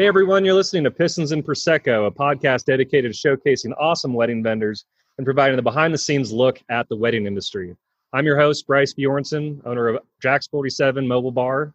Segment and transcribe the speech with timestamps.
[0.00, 4.42] Hey everyone, you're listening to Pistons and Prosecco, a podcast dedicated to showcasing awesome wedding
[4.42, 4.86] vendors
[5.18, 7.76] and providing the behind the scenes look at the wedding industry.
[8.14, 11.74] I'm your host, Bryce Bjornson, owner of Jack's 47 Mobile Bar.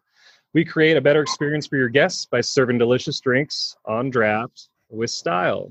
[0.54, 5.10] We create a better experience for your guests by serving delicious drinks on draft with
[5.10, 5.70] style.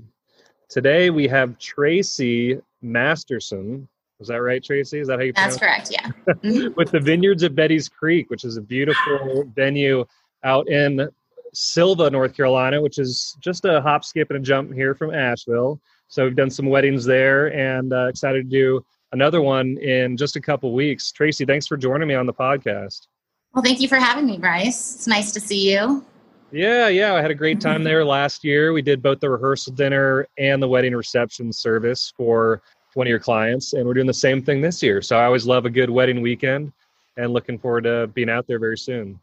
[0.70, 3.86] Today we have Tracy Masterson.
[4.22, 5.00] Is that right, Tracy?
[5.00, 6.10] Is that how you That's correct, yeah.
[6.36, 6.74] Mm-hmm.
[6.78, 10.06] With the Vineyards at Betty's Creek, which is a beautiful venue
[10.46, 11.10] out in
[11.56, 15.80] Sylva, North Carolina, which is just a hop, skip, and a jump here from Asheville.
[16.08, 20.36] So we've done some weddings there and uh, excited to do another one in just
[20.36, 21.12] a couple weeks.
[21.12, 23.08] Tracy, thanks for joining me on the podcast.
[23.54, 24.96] Well, thank you for having me, Bryce.
[24.96, 26.04] It's nice to see you.
[26.52, 27.16] Yeah, yeah.
[27.16, 28.72] I had a great time there last year.
[28.72, 32.62] We did both the rehearsal dinner and the wedding reception service for
[32.94, 35.02] one of your clients, and we're doing the same thing this year.
[35.02, 36.72] So I always love a good wedding weekend
[37.18, 39.20] and looking forward to being out there very soon.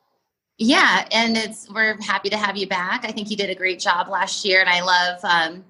[0.58, 3.04] Yeah, and it's we're happy to have you back.
[3.04, 5.64] I think you did a great job last year, and I love um,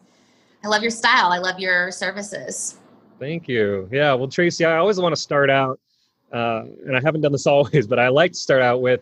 [0.65, 1.33] I love your style.
[1.33, 2.79] I love your services.
[3.19, 3.89] Thank you.
[3.93, 5.79] Yeah, well, Tracy, I always want to start out,
[6.33, 9.01] uh, and I haven't done this always, but I like to start out with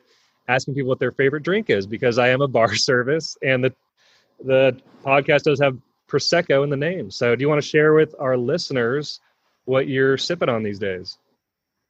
[0.48, 3.74] asking people what their favorite drink is because I am a bar service, and the
[4.44, 5.76] the podcast does have
[6.08, 7.10] prosecco in the name.
[7.10, 9.20] So, do you want to share with our listeners
[9.64, 11.18] what you're sipping on these days?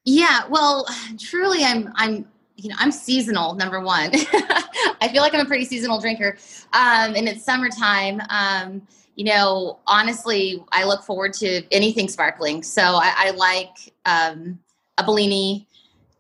[0.04, 0.86] Yeah, well,
[1.19, 2.27] truly, I'm I'm
[2.62, 3.55] you know I'm seasonal.
[3.55, 4.11] Number one,
[5.00, 6.36] I feel like I'm a pretty seasonal drinker,
[6.72, 8.20] um, and it's summertime.
[8.28, 8.83] Um,
[9.16, 12.62] you know, honestly, I look forward to anything sparkling.
[12.62, 14.58] So I, I like um,
[14.97, 15.66] a Bellini.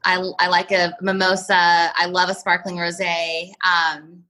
[0.04, 1.92] I, I like a mimosa.
[1.96, 3.52] I love a sparkling rosé.
[3.64, 4.24] Um,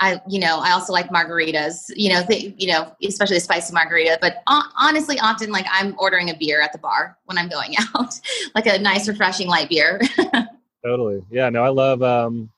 [0.00, 1.90] I, you know, I also like margaritas.
[1.94, 4.18] You know, th- you know, especially the spicy margarita.
[4.20, 8.18] But honestly, often like I'm ordering a beer at the bar when I'm going out,
[8.54, 10.00] like a nice, refreshing light beer.
[10.84, 11.22] totally.
[11.30, 11.48] Yeah.
[11.50, 12.02] No, I love.
[12.02, 12.50] Um,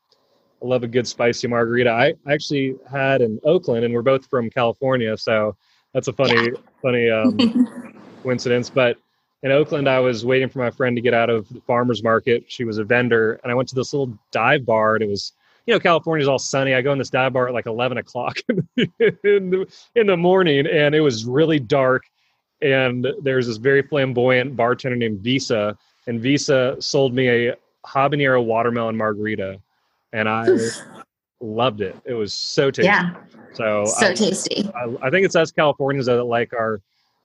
[0.62, 1.90] I love a good spicy margarita.
[1.90, 5.56] I actually had in Oakland, and we're both from California, so
[5.92, 6.50] that's a funny, yeah.
[6.80, 8.70] funny um, coincidence.
[8.70, 8.96] But
[9.42, 12.44] in Oakland, I was waiting for my friend to get out of the farmer's market.
[12.46, 15.32] She was a vendor, and I went to this little dive bar, and it was,
[15.66, 16.74] you know, California's all sunny.
[16.74, 20.66] I go in this dive bar at like eleven o'clock in the, in the morning,
[20.66, 22.04] and it was really dark.
[22.60, 25.76] And there's this very flamboyant bartender named Visa,
[26.06, 27.56] and Visa sold me a
[27.86, 29.60] habanero watermelon margarita
[30.12, 30.46] and I
[31.40, 31.96] loved it.
[32.04, 32.86] It was so tasty.
[32.86, 33.14] Yeah.
[33.54, 34.70] So so I, tasty.
[34.74, 36.80] I, I, think it's us Californians that like our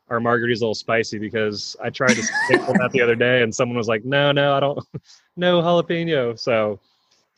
[0.09, 3.53] our margaritas a little spicy because I tried to with that the other day and
[3.53, 4.79] someone was like, "No, no, I don't,
[5.38, 6.79] no jalapeno." So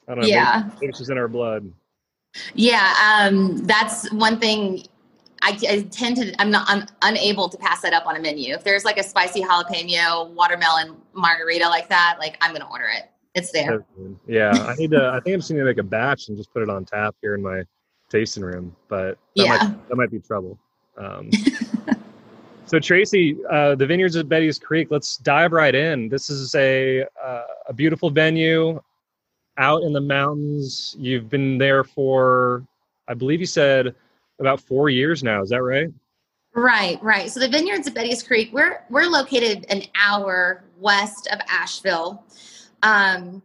[0.08, 0.28] I don't know.
[0.28, 1.72] Yeah, maybe, maybe it's just in our blood.
[2.54, 4.86] Yeah, um, that's one thing.
[5.42, 6.34] I, I, tend to.
[6.42, 6.66] I'm not.
[6.68, 8.54] I'm unable to pass that up on a menu.
[8.54, 13.10] If there's like a spicy jalapeno watermelon margarita like that, like I'm gonna order it.
[13.36, 13.86] It's there.
[14.28, 15.10] Yeah, I need to.
[15.10, 17.16] I think I'm just going to make a batch and just put it on tap
[17.22, 17.64] here in my
[18.10, 18.76] tasting room.
[18.88, 20.58] But that yeah, might, that might be trouble.
[20.98, 21.30] Um,
[22.66, 24.88] so Tracy, uh, the vineyards at Betty's Creek.
[24.90, 26.10] Let's dive right in.
[26.10, 28.82] This is a uh, a beautiful venue
[29.60, 30.96] out in the mountains.
[30.98, 32.66] You've been there for,
[33.08, 33.94] I believe you said,
[34.40, 35.42] about four years now.
[35.42, 35.90] Is that right?
[36.56, 37.30] Right, right.
[37.30, 42.24] So the vineyards at Betty's Creek, we're we're located an hour west of Asheville
[42.84, 43.42] um,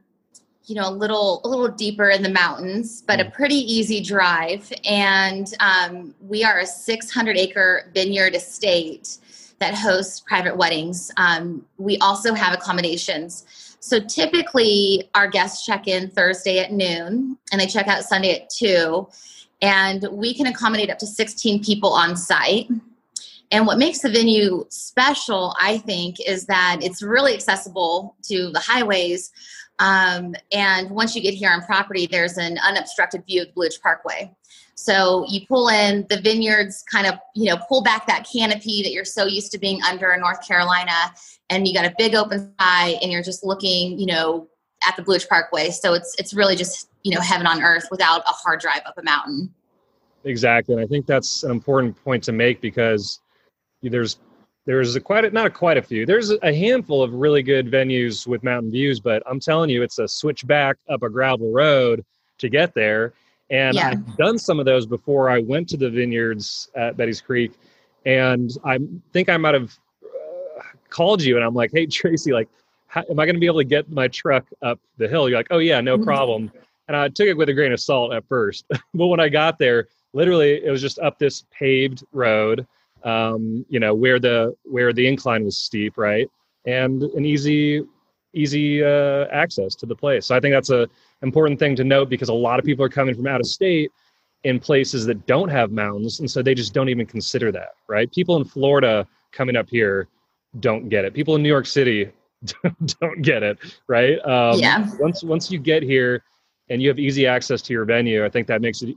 [0.67, 3.33] you know, a little a little deeper in the mountains, but a mm.
[3.35, 4.73] pretty easy drive.
[4.85, 9.19] And um, we are a 600 acre vineyard estate
[9.59, 11.11] that hosts private weddings.
[11.17, 13.77] Um, we also have accommodations.
[13.81, 18.49] So typically, our guests check in Thursday at noon and they check out Sunday at
[18.51, 19.07] 2.
[19.65, 22.69] And we can accommodate up to 16 people on site.
[23.51, 28.59] And what makes the venue special, I think, is that it's really accessible to the
[28.59, 29.33] highways.
[29.79, 33.65] Um, and once you get here on property, there's an unobstructed view of the Blue
[33.65, 34.31] Ridge Parkway.
[34.75, 38.93] So you pull in the vineyards, kind of, you know, pull back that canopy that
[38.93, 40.93] you're so used to being under in North Carolina,
[41.49, 44.47] and you got a big open sky, and you're just looking, you know,
[44.87, 45.71] at the Blue Ridge Parkway.
[45.71, 48.99] So it's it's really just you know heaven on earth without a hard drive up
[48.99, 49.55] a mountain.
[50.25, 53.21] Exactly, and I think that's an important point to make because
[53.83, 54.19] there's
[54.67, 56.07] there's a quite a, not a quite a few.
[56.07, 59.99] There's a handful of really good venues with mountain views, but I'm telling you, it's
[59.99, 62.05] a switchback up a gravel road
[62.39, 63.13] to get there.
[63.51, 63.91] And yeah.
[63.91, 67.53] I've done some of those before I went to the vineyards at Betty's Creek,
[68.07, 68.79] and I
[69.13, 72.49] think I might have uh, called you, and I'm like, "Hey Tracy, like,
[72.87, 75.39] how, am I going to be able to get my truck up the hill?" You're
[75.39, 76.05] like, "Oh yeah, no mm-hmm.
[76.05, 76.53] problem."
[76.89, 79.59] And I took it with a grain of salt at first, but when I got
[79.59, 82.67] there, literally, it was just up this paved road
[83.05, 86.27] um, you know where the where the incline was steep right
[86.67, 87.85] and an easy
[88.33, 90.89] easy uh, access to the place so i think that's a
[91.23, 93.91] important thing to note because a lot of people are coming from out of state
[94.45, 98.13] in places that don't have mountains, and so they just don't even consider that, right?
[98.13, 100.07] People in Florida coming up here
[100.61, 101.15] don't get it.
[101.15, 102.11] People in New York City
[103.01, 103.59] don't get it,
[103.89, 104.19] right?
[104.25, 104.87] Um, yeah.
[104.99, 106.23] Once once you get here
[106.69, 108.97] and you have easy access to your venue, I think that makes it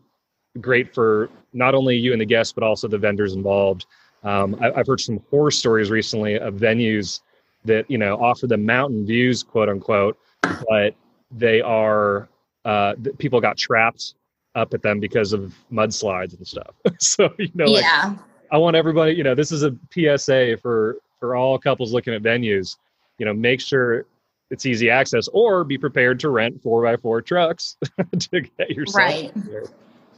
[0.62, 3.86] great for not only you and the guests, but also the vendors involved.
[4.24, 7.22] Um, I, have heard some horror stories recently of venues
[7.66, 10.96] that you know offer the mountain views, quote unquote, but
[11.32, 12.28] they are
[12.66, 14.16] uh, people got trapped
[14.56, 16.76] up at them because of mudslides and stuff.
[17.00, 18.16] so you know, yeah.
[18.52, 19.14] I want everybody.
[19.14, 22.78] You know, this is a PSA for for all couples looking at venues.
[23.20, 24.06] You know, make sure
[24.50, 27.78] it's easy access, or be prepared to rent four by four trucks
[28.20, 29.32] to get yourself right.
[29.36, 29.66] there.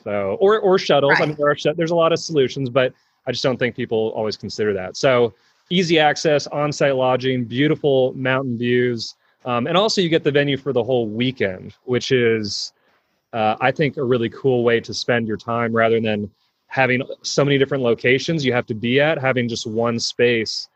[0.03, 1.11] So, or or shuttles.
[1.13, 1.23] Right.
[1.23, 2.93] I mean, there are there's a lot of solutions, but
[3.27, 4.97] I just don't think people always consider that.
[4.97, 5.33] So,
[5.69, 9.15] easy access, on-site lodging, beautiful mountain views,
[9.45, 12.73] um, and also you get the venue for the whole weekend, which is,
[13.33, 16.29] uh, I think, a really cool way to spend your time rather than
[16.67, 19.17] having so many different locations you have to be at.
[19.19, 20.69] Having just one space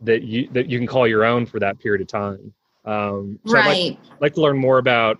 [0.00, 2.52] that you that you can call your own for that period of time.
[2.84, 3.64] Um, so right.
[3.64, 5.18] I'd like, like to learn more about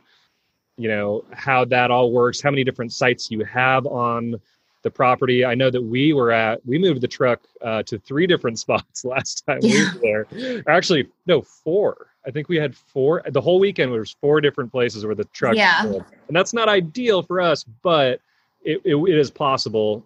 [0.76, 4.40] you know how that all works how many different sites you have on
[4.82, 5.44] the property.
[5.44, 9.04] I know that we were at we moved the truck uh, to three different spots
[9.04, 9.90] last time yeah.
[10.00, 10.64] we were there.
[10.68, 12.06] Actually no four.
[12.26, 15.24] I think we had four the whole weekend there was four different places where the
[15.24, 15.84] truck yeah.
[15.84, 18.20] and that's not ideal for us but
[18.62, 20.04] it, it, it is possible.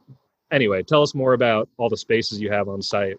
[0.50, 3.16] Anyway tell us more about all the spaces you have on site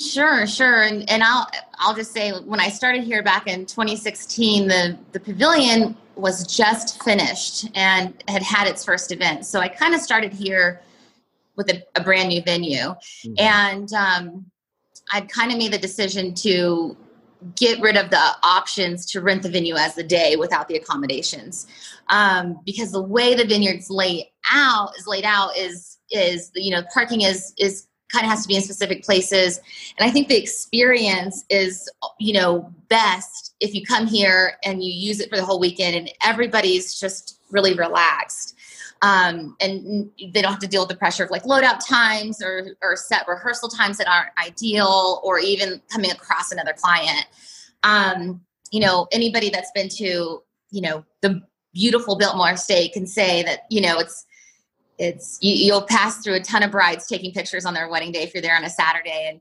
[0.00, 0.82] Sure, sure.
[0.82, 1.46] And and I'll
[1.78, 7.02] I'll just say when I started here back in 2016, the the pavilion was just
[7.02, 9.44] finished and had had its first event.
[9.44, 10.80] So I kind of started here
[11.56, 13.34] with a, a brand new venue, mm-hmm.
[13.38, 14.46] and um,
[15.12, 16.96] I'd kind of made the decision to
[17.56, 21.66] get rid of the options to rent the venue as the day without the accommodations,
[22.08, 26.82] um, because the way the vineyards lay out is laid out is is you know
[26.94, 29.60] parking is is kind of has to be in specific places.
[29.98, 34.92] And i think the experience is you know best if you come here and you
[34.92, 38.56] use it for the whole weekend and everybody's just really relaxed.
[39.02, 42.76] Um, and they don't have to deal with the pressure of like loadout times or,
[42.82, 47.24] or set rehearsal times that aren't ideal or even coming across another client.
[47.82, 51.42] Um, you know anybody that's been to you know the
[51.72, 54.26] beautiful biltmore estate can say that you know it's
[55.00, 58.22] it's you, will pass through a ton of brides taking pictures on their wedding day
[58.22, 59.28] if you're there on a Saturday.
[59.30, 59.40] And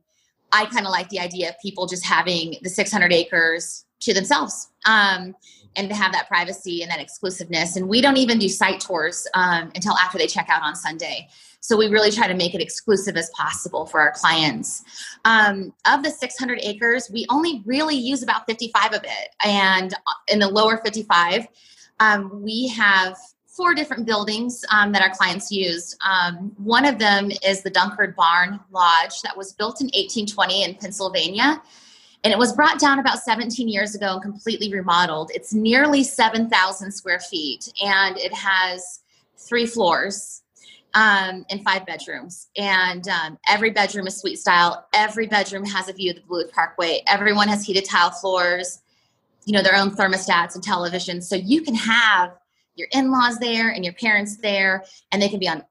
[0.52, 4.70] I kind of like the idea of people just having the 600 acres to themselves
[4.86, 5.36] um,
[5.76, 7.76] and to have that privacy and that exclusiveness.
[7.76, 11.28] And we don't even do site tours um, until after they check out on Sunday.
[11.60, 14.82] So we really try to make it exclusive as possible for our clients.
[15.26, 19.30] Um, of the 600 acres, we only really use about 55 of it.
[19.44, 19.94] And
[20.30, 21.48] in the lower 55,
[22.00, 23.18] um, we have
[23.60, 25.98] four different buildings um, that our clients used.
[26.02, 30.76] Um, one of them is the Dunkard Barn Lodge that was built in 1820 in
[30.76, 31.62] Pennsylvania.
[32.24, 35.32] And it was brought down about 17 years ago and completely remodeled.
[35.34, 39.02] It's nearly 7,000 square feet and it has
[39.36, 40.42] three floors
[40.94, 42.48] um, and five bedrooms.
[42.56, 44.88] And um, every bedroom is suite style.
[44.94, 47.02] Every bedroom has a view of the Blue Parkway.
[47.08, 48.82] Everyone has heated tile floors,
[49.44, 51.24] you know, their own thermostats and televisions.
[51.24, 52.32] So you can have
[52.76, 55.64] your in-laws there and your parents there and they can be on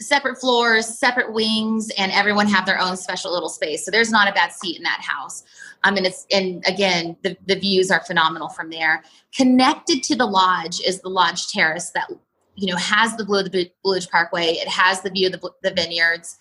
[0.00, 3.84] separate floors separate wings and everyone have their own special little space.
[3.84, 5.42] So there's not a bad seat in that house.
[5.84, 9.02] Um, I mean, it's and again the, the views are phenomenal from there.
[9.34, 12.10] Connected to the lodge is the lodge terrace that
[12.56, 14.52] you know has the blue the blue ridge parkway.
[14.52, 16.38] It has the view of the, the vineyards.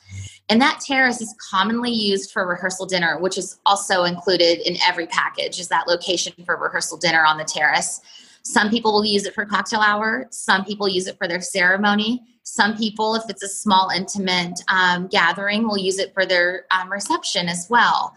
[0.49, 5.07] And that terrace is commonly used for rehearsal dinner which is also included in every
[5.07, 8.01] package is that location for rehearsal dinner on the terrace
[8.43, 10.27] some people will use it for cocktail hour.
[10.31, 12.21] Some people use it for their ceremony.
[12.43, 16.91] Some people, if it's a small, intimate um, gathering, will use it for their um,
[16.91, 18.15] reception as well.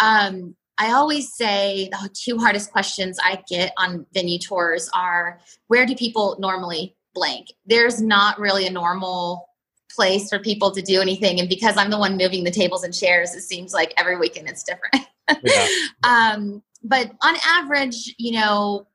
[0.00, 5.86] Um, I always say the two hardest questions I get on venue tours are where
[5.86, 7.46] do people normally blank?
[7.64, 9.48] There's not really a normal
[9.94, 11.40] place for people to do anything.
[11.40, 14.48] And because I'm the one moving the tables and chairs, it seems like every weekend
[14.48, 15.06] it's different.
[15.42, 15.68] Yeah.
[16.04, 18.86] um, but on average, you know,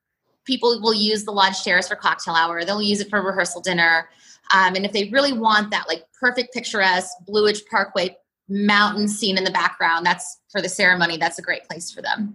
[0.50, 2.65] people will use the lodge terrace for cocktail hour.
[2.65, 4.10] They'll use it for rehearsal dinner.
[4.51, 8.18] Um, and if they really want that like perfect picturesque Blue Ridge Parkway
[8.50, 11.18] mountain scene in the background, that's for the ceremony.
[11.18, 12.34] That's a great place for them.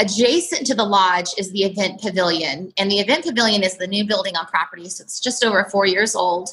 [0.00, 4.04] Adjacent to the lodge is the event pavilion, and the event pavilion is the new
[4.04, 6.50] building on property, so it's just over four years old.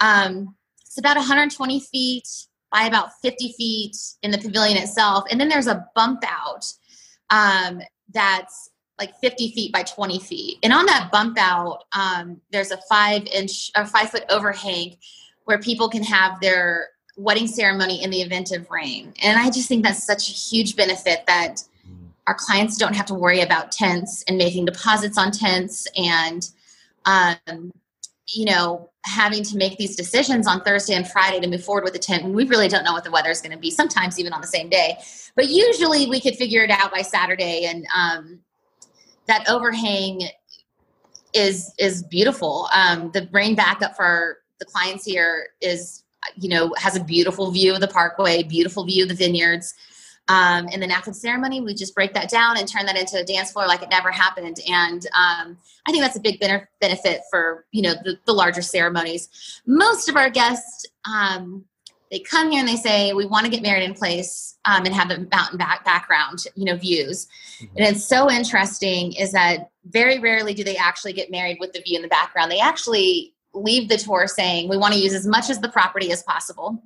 [0.00, 2.26] Um, it's about 120 feet
[2.72, 6.64] by about 50 feet in the pavilion itself, and then there's a bump out
[7.28, 7.82] um,
[8.14, 8.69] that's
[9.00, 10.58] like 50 feet by 20 feet.
[10.62, 14.96] And on that bump out, um, there's a five inch or five foot overhang
[15.44, 19.14] where people can have their wedding ceremony in the event of rain.
[19.22, 21.64] And I just think that's such a huge benefit that
[22.26, 26.48] our clients don't have to worry about tents and making deposits on tents and
[27.06, 27.72] um,
[28.28, 31.94] you know having to make these decisions on thursday and friday to move forward with
[31.94, 34.32] the tent we really don't know what the weather is going to be sometimes even
[34.32, 34.96] on the same day
[35.34, 38.38] but usually we could figure it out by saturday and um,
[39.30, 40.22] that overhang
[41.32, 46.02] is is beautiful um, the rain backup for the clients here is
[46.36, 49.74] you know has a beautiful view of the parkway beautiful view of the vineyards
[50.30, 53.18] um, and then after the ceremony, we just break that down and turn that into
[53.18, 54.60] a dance floor like it never happened.
[54.68, 55.58] And um,
[55.88, 59.28] I think that's a big benefit for you know the, the larger ceremonies.
[59.66, 61.64] Most of our guests, um,
[62.10, 64.94] they come here and they say we want to get married in place um, and
[64.94, 67.28] have the mountain back background, you know, views.
[67.60, 67.76] Mm-hmm.
[67.76, 71.80] And it's so interesting is that very rarely do they actually get married with the
[71.80, 72.50] view in the background.
[72.50, 76.12] They actually leave the tour saying we want to use as much as the property
[76.12, 76.82] as possible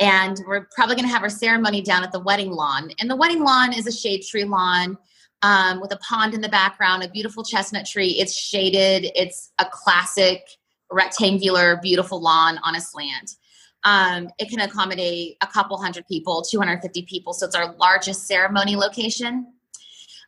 [0.00, 2.90] and we're probably going to have our ceremony down at the wedding lawn.
[2.98, 4.96] And the wedding lawn is a shade tree lawn
[5.42, 8.12] um, with a pond in the background, a beautiful chestnut tree.
[8.18, 9.10] It's shaded.
[9.14, 10.42] It's a classic
[10.90, 13.36] rectangular, beautiful lawn on a slant.
[13.84, 17.32] Um, it can accommodate a couple hundred people, 250 people.
[17.32, 19.54] So it's our largest ceremony location.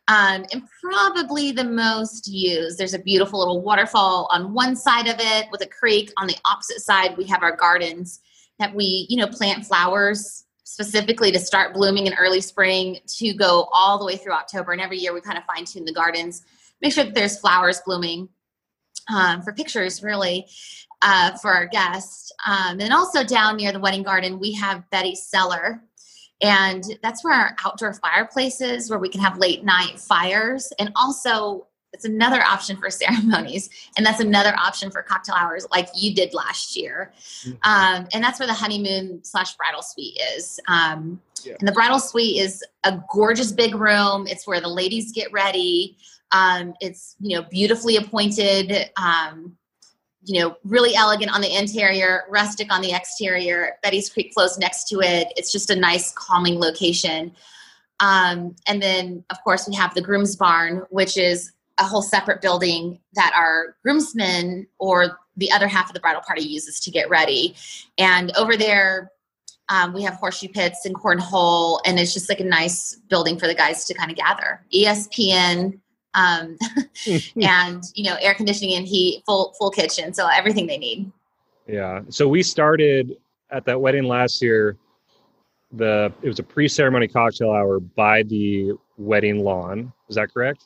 [0.07, 2.77] Um, and probably the most used.
[2.77, 6.11] There's a beautiful little waterfall on one side of it with a creek.
[6.17, 8.19] On the opposite side, we have our gardens
[8.59, 13.69] that we, you know, plant flowers specifically to start blooming in early spring to go
[13.71, 14.71] all the way through October.
[14.71, 16.43] And every year we kind of fine tune the gardens,
[16.81, 18.27] make sure that there's flowers blooming
[19.13, 20.47] um, for pictures, really,
[21.01, 22.31] uh, for our guests.
[22.45, 25.81] Um, and also down near the wedding garden, we have Betty's Cellar.
[26.41, 30.71] And that's where our outdoor fireplace is, where we can have late night fires.
[30.79, 35.87] And also, it's another option for ceremonies and that's another option for cocktail hours like
[35.95, 37.51] you did last year mm-hmm.
[37.63, 41.53] um, and that's where the honeymoon slash bridal suite is um, yeah.
[41.59, 45.95] and the bridal suite is a gorgeous big room it's where the ladies get ready
[46.33, 49.55] um, it's you know beautifully appointed um,
[50.25, 54.87] you know really elegant on the interior rustic on the exterior betty's creek flows next
[54.89, 57.33] to it it's just a nice calming location
[57.99, 62.41] um, and then, of course, we have the groom's barn, which is a whole separate
[62.41, 67.09] building that our groomsmen or the other half of the bridal party uses to get
[67.09, 67.55] ready.
[67.97, 69.11] And over there,
[69.69, 73.47] um, we have horseshoe pits and cornhole, and it's just like a nice building for
[73.47, 74.61] the guys to kind of gather.
[74.75, 75.79] ESPN,
[76.13, 76.57] um,
[77.35, 81.11] and you know, air conditioning and heat, full full kitchen, so everything they need.
[81.67, 82.01] Yeah.
[82.09, 83.17] So we started
[83.51, 84.77] at that wedding last year.
[85.71, 89.91] The it was a pre-ceremony cocktail hour by the wedding lawn.
[90.07, 90.65] Is that correct?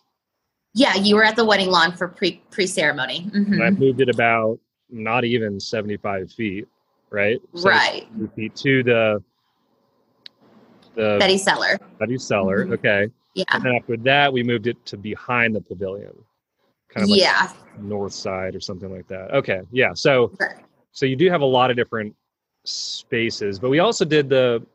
[0.74, 3.30] Yeah, you were at the wedding lawn for pre pre ceremony.
[3.34, 3.62] Mm-hmm.
[3.62, 6.68] I moved it about not even seventy five feet,
[7.10, 7.40] right?
[7.54, 8.08] Right.
[8.36, 9.24] Feet to the
[10.96, 11.80] the Betty Cellar.
[12.00, 12.66] Betty Cellar.
[12.66, 12.74] Mm-hmm.
[12.74, 13.08] Okay.
[13.38, 13.44] Yeah.
[13.52, 16.14] And then after that, we moved it to behind the pavilion,
[16.90, 19.32] kind of like yeah, north side or something like that.
[19.32, 19.62] Okay.
[19.72, 19.94] Yeah.
[19.94, 20.34] So,
[20.92, 22.16] so you do have a lot of different
[22.66, 24.66] spaces, but we also did the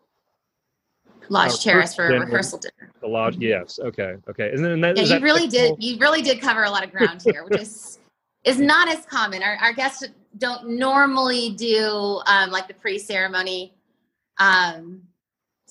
[1.28, 2.92] Lodge Terrace for a rehearsal dinner.
[3.00, 3.80] The lodge, yes.
[3.82, 4.52] Okay, okay.
[4.52, 5.82] And then that, yeah, you really did.
[5.82, 7.98] You really did cover a lot of ground here, which is
[8.44, 9.42] is not as common.
[9.42, 10.04] Our, our guests
[10.38, 13.74] don't normally do um, like the pre-ceremony.
[14.38, 15.02] Um,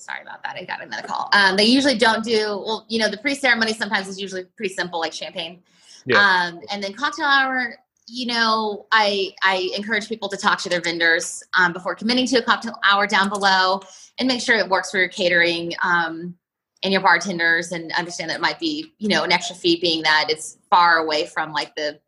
[0.04, 0.56] sorry about that.
[0.56, 1.28] I got another call.
[1.32, 2.86] Um, they usually don't do well.
[2.88, 5.62] You know, the pre-ceremony sometimes is usually pretty simple, like champagne.
[6.06, 6.18] Yeah.
[6.18, 10.80] Um, and then cocktail hour you know, I I encourage people to talk to their
[10.80, 13.80] vendors um, before committing to a cocktail hour down below,
[14.18, 16.34] and make sure it works for your catering um,
[16.82, 20.02] and your bartenders, and understand that it might be you know an extra fee, being
[20.02, 22.00] that it's far away from like the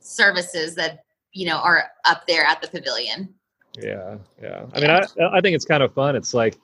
[0.00, 3.34] services that you know are up there at the pavilion.
[3.78, 4.64] Yeah, yeah.
[4.72, 6.16] I mean, I I think it's kind of fun.
[6.16, 6.58] It's like,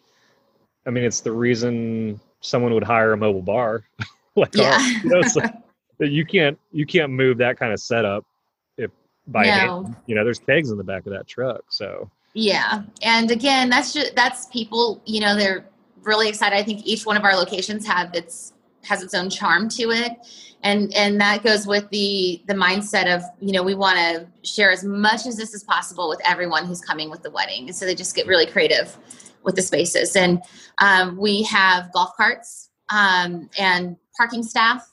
[0.87, 3.85] I mean, it's the reason someone would hire a mobile bar
[4.37, 4.75] like yeah.
[4.75, 5.21] Ours, you know,
[5.99, 8.25] like, you can't you can't move that kind of setup
[8.77, 8.91] if
[9.27, 9.51] by no.
[9.83, 9.97] hand.
[10.07, 11.63] You know, there's kegs in the back of that truck.
[11.69, 15.01] So yeah, and again, that's just that's people.
[15.07, 15.65] You know, they're
[16.03, 16.57] really excited.
[16.57, 18.53] I think each one of our locations have its
[18.85, 20.13] has its own charm to it,
[20.63, 24.71] and and that goes with the the mindset of you know we want to share
[24.71, 27.87] as much as this is possible with everyone who's coming with the wedding, and so
[27.87, 28.97] they just get really creative
[29.47, 30.15] with the spaces.
[30.15, 30.43] And
[30.79, 34.87] um, we have golf carts um, and parking staff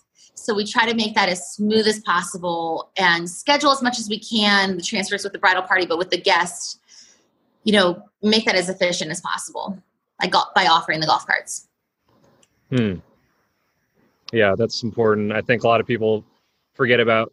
[0.43, 4.09] so we try to make that as smooth as possible and schedule as much as
[4.09, 6.79] we can the transfers with the bridal party, but with the guests,
[7.63, 9.81] you know, make that as efficient as possible
[10.19, 11.69] by, by offering the golf carts.
[12.69, 12.95] Hmm.
[14.33, 15.31] Yeah, that's important.
[15.31, 16.25] I think a lot of people
[16.73, 17.31] forget about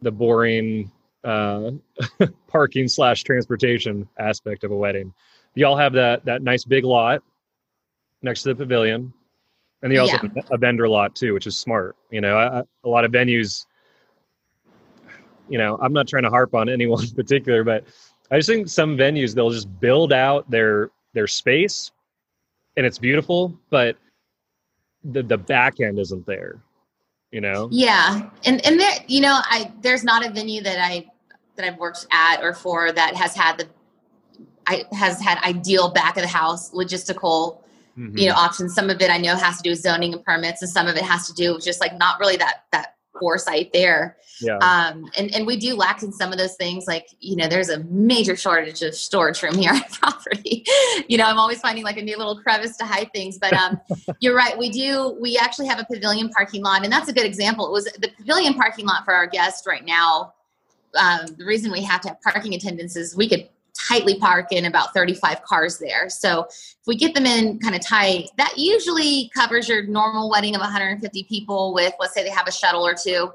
[0.00, 0.92] the boring
[1.24, 1.72] uh,
[2.46, 5.12] parking slash transportation aspect of a wedding.
[5.54, 7.22] Y'all have that that nice big lot
[8.22, 9.12] next to the pavilion,
[9.82, 10.28] and you also Yeah.
[10.36, 11.96] have a vendor lot too, which is smart.
[12.10, 13.66] You know, I, I- a lot of venues.
[15.48, 17.84] You know, I'm not trying to harp on anyone in particular, but
[18.30, 21.90] I just think some venues they'll just build out their their space,
[22.76, 23.96] and it's beautiful, but
[25.04, 26.60] the the back end isn't there.
[27.30, 27.68] You know.
[27.70, 31.06] Yeah, and and there, you know, I there's not a venue that I
[31.56, 33.66] that I've worked at or for that has had the
[34.66, 37.58] I has had ideal back of the house logistical
[37.98, 38.18] Mhm.
[38.18, 38.74] you know options.
[38.74, 40.96] Some of it I know has to do with zoning and permits, and some of
[40.96, 44.16] it has to do with just like not really that that foresight there.
[44.40, 44.56] yeah.
[44.56, 46.86] Um, and and we do lack in some of those things.
[46.86, 50.64] Like you know, there's a major shortage of storage room here on property.
[51.06, 53.36] you know, I'm always finding like a new little crevice to hide things.
[53.38, 53.78] But um,
[54.20, 54.56] you're right.
[54.56, 55.16] We do.
[55.20, 57.66] We actually have a pavilion parking lot, and that's a good example.
[57.66, 60.32] It was the pavilion parking lot for our guests right now.
[60.98, 63.48] Um, the reason we have to have parking attendants is we could
[63.88, 66.08] tightly park in about 35 cars there.
[66.08, 70.54] So if we get them in kind of tight, that usually covers your normal wedding
[70.54, 73.32] of 150 people with, let's say they have a shuttle or two.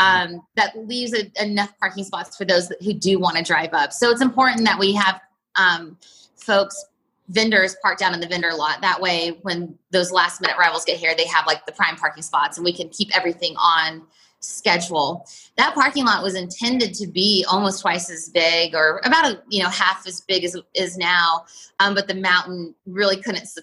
[0.00, 3.92] Um, that leaves a, enough parking spots for those who do want to drive up.
[3.92, 5.20] So it's important that we have
[5.56, 5.96] um,
[6.36, 6.84] folks,
[7.28, 8.80] vendors parked down in the vendor lot.
[8.80, 12.22] That way, when those last minute arrivals get here, they have like the prime parking
[12.22, 14.02] spots and we can keep everything on
[14.40, 15.26] schedule.
[15.58, 19.62] That parking lot was intended to be almost twice as big or about a, you
[19.62, 21.44] know, half as big as is now.
[21.80, 23.62] Um, but the mountain really couldn't su-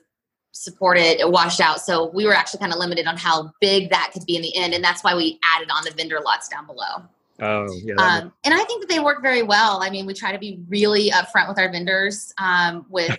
[0.52, 1.20] support it.
[1.20, 1.82] It washed out.
[1.82, 4.56] So we were actually kind of limited on how big that could be in the
[4.56, 4.74] end.
[4.74, 7.04] And that's why we added on the vendor lots down below.
[7.42, 7.96] Oh, yeah.
[7.96, 9.82] Um, and I think that they work very well.
[9.82, 13.18] I mean, we try to be really upfront with our vendors um, with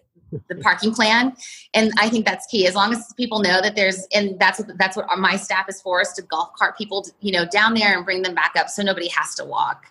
[0.48, 1.36] the parking plan,
[1.74, 2.66] and I think that's key.
[2.66, 5.82] As long as people know that there's, and that's what that's what my staff is
[5.82, 8.70] for, is to golf cart people, you know, down there and bring them back up,
[8.70, 9.86] so nobody has to walk.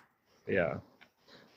[0.48, 0.78] Yeah.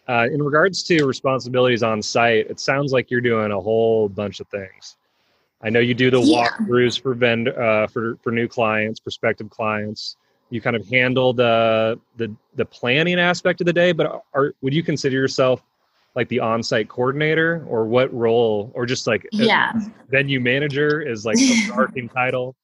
[0.08, 4.40] Uh, in regards to responsibilities on site, it sounds like you're doing a whole bunch
[4.40, 4.98] of things.
[5.62, 6.50] I know you do the Yeah.
[6.50, 10.18] walkthroughs for vendor uh, for for new clients, prospective clients.
[10.50, 14.74] You kind of handle the the the planning aspect of the day, but are would
[14.74, 15.64] you consider yourself
[16.16, 19.72] like the on-site coordinator, or what role, or just like Yeah.
[20.10, 22.56] venue manager is like the overarching title?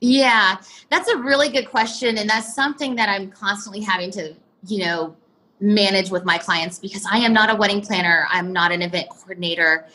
[0.00, 0.58] Yeah,
[0.90, 2.18] that's a really good question.
[2.18, 4.34] And that's something that I'm constantly having to,
[4.66, 5.16] you know,
[5.60, 8.26] manage with my clients because I am not a wedding planner.
[8.28, 9.86] I'm not an event coordinator.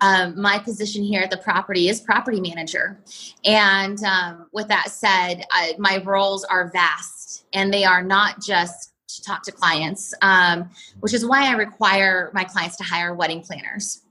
[0.00, 3.00] Um, my position here at the property is property manager.
[3.44, 8.92] And um, with that said, I, my roles are vast and they are not just
[9.08, 10.68] to talk to clients, um,
[11.00, 14.02] which is why I require my clients to hire wedding planners.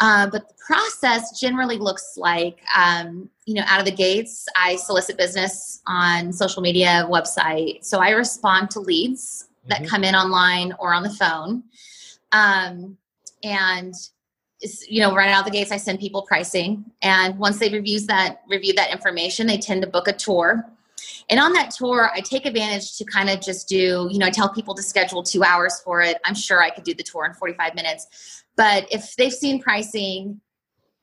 [0.00, 4.76] Uh, but the process generally looks like, um, you know, out of the gates, I
[4.76, 7.84] solicit business on social media, website.
[7.84, 9.88] So I respond to leads that Mhm.
[9.88, 11.64] come in online or on the phone.
[12.32, 12.98] Um,
[13.42, 13.94] and
[14.88, 18.42] you know, right out the gates, I send people pricing, and once they reviews that
[18.48, 20.64] review that information, they tend to book a tour.
[21.28, 24.30] And on that tour, I take advantage to kind of just do, you know, I
[24.30, 26.18] tell people to schedule two hours for it.
[26.24, 28.44] I'm sure I could do the tour in 45 minutes.
[28.56, 30.40] But if they've seen pricing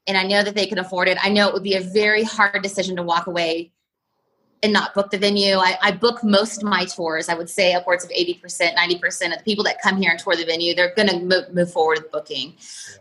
[0.07, 2.23] and I know that they can afford it, I know it would be a very
[2.23, 3.71] hard decision to walk away
[4.63, 5.55] and not book the venue.
[5.55, 7.29] I, I book most of my tours.
[7.29, 10.35] I would say upwards of 80%, 90% of the people that come here and tour
[10.35, 12.55] the venue, they're going to move, move forward with booking.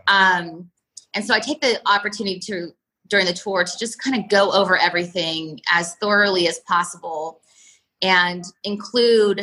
[0.07, 0.71] Um,
[1.15, 2.73] and so I take the opportunity to,
[3.09, 7.41] during the tour, to just kind of go over everything as thoroughly as possible
[8.03, 9.43] and include,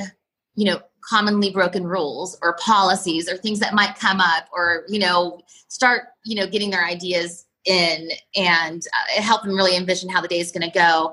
[0.56, 5.00] you know, commonly broken rules or policies or things that might come up or, you
[5.00, 10.22] know, start, you know, getting their ideas in and uh, help them really envision how
[10.22, 11.12] the day is going to go.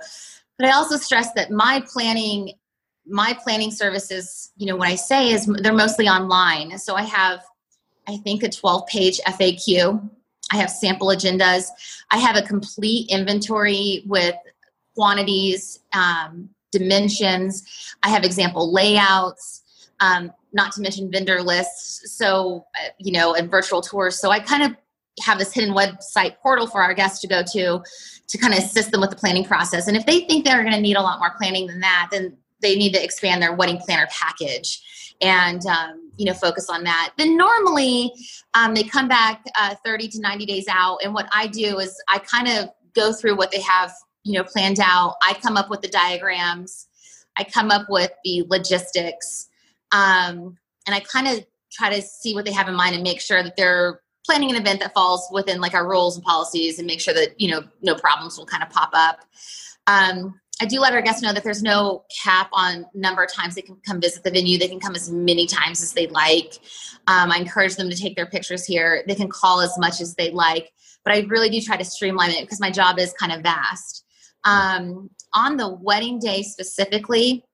[0.63, 2.53] But I also stress that my planning,
[3.05, 6.79] my planning services, you know, what I say is they're mostly online.
[6.79, 7.41] So I have,
[8.07, 10.09] I think, a 12 page FAQ.
[10.53, 11.67] I have sample agendas.
[12.13, 14.37] I have a complete inventory with
[14.95, 17.65] quantities, um, dimensions.
[18.05, 19.65] I have example layouts,
[19.99, 22.17] um, not to mention vendor lists.
[22.17, 24.21] So, uh, you know, and virtual tours.
[24.21, 24.77] So I kind of
[25.21, 27.83] have this hidden website portal for our guests to go to
[28.29, 29.87] to kind of assist them with the planning process.
[29.87, 32.37] And if they think they're going to need a lot more planning than that, then
[32.61, 34.81] they need to expand their wedding planner package
[35.21, 37.13] and um, you know focus on that.
[37.19, 38.13] Then normally
[38.55, 42.01] um, they come back uh, 30 to 90 days out, and what I do is
[42.09, 43.93] I kind of go through what they have
[44.25, 45.17] you know planned out.
[45.23, 46.89] I come up with the diagrams.
[47.37, 49.49] I come up with the logistics,
[49.91, 53.21] um, and I kind of try to see what they have in mind and make
[53.21, 56.87] sure that they're planning an event that falls within like our rules and policies and
[56.87, 59.21] make sure that you know no problems will kind of pop up
[59.87, 63.57] um, I do let our guests know that there's no cap on number of times
[63.57, 64.59] they can come visit the venue.
[64.59, 66.59] They can come as many times as they like.
[67.09, 69.03] Um, I encourage them to take their pictures here.
[69.09, 70.71] They can call as much as they like,
[71.05, 74.05] but I really do try to streamline it because my job is kind of vast.
[74.45, 77.45] Um, on the wedding day specifically,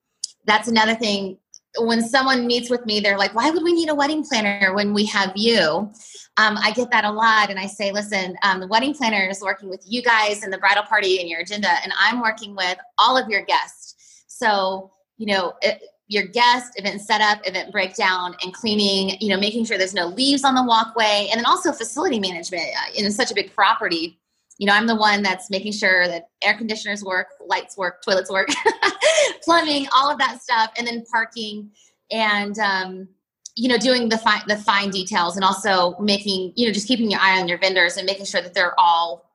[0.44, 1.38] that's another thing.
[1.76, 4.94] When someone meets with me, they're like, "Why would we need a wedding planner when
[4.94, 5.92] we have you?"
[6.36, 9.40] Um, I get that a lot, and I say, "Listen, um, the wedding planner is
[9.42, 12.78] working with you guys and the bridal party and your agenda, and I'm working with
[12.96, 14.24] all of your guests.
[14.26, 19.66] So, you know." It, your guest, event setup, event breakdown, and cleaning, you know, making
[19.66, 23.30] sure there's no leaves on the walkway, and then also facility management uh, in such
[23.30, 24.18] a big property
[24.58, 28.30] you know, I'm the one that's making sure that air conditioners work, lights work, toilets
[28.30, 28.48] work,
[29.42, 31.70] plumbing, all of that stuff, and then parking
[32.10, 33.08] and um,
[33.54, 37.10] you know doing the fine the fine details and also making you know just keeping
[37.10, 39.28] your eye on your vendors and making sure that they're all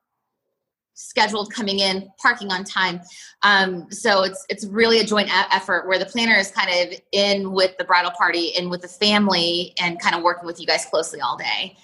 [0.96, 3.00] scheduled coming in parking on time.
[3.42, 7.52] Um, so it's it's really a joint effort where the planner is kind of in
[7.52, 10.84] with the bridal party and with the family and kind of working with you guys
[10.84, 11.76] closely all day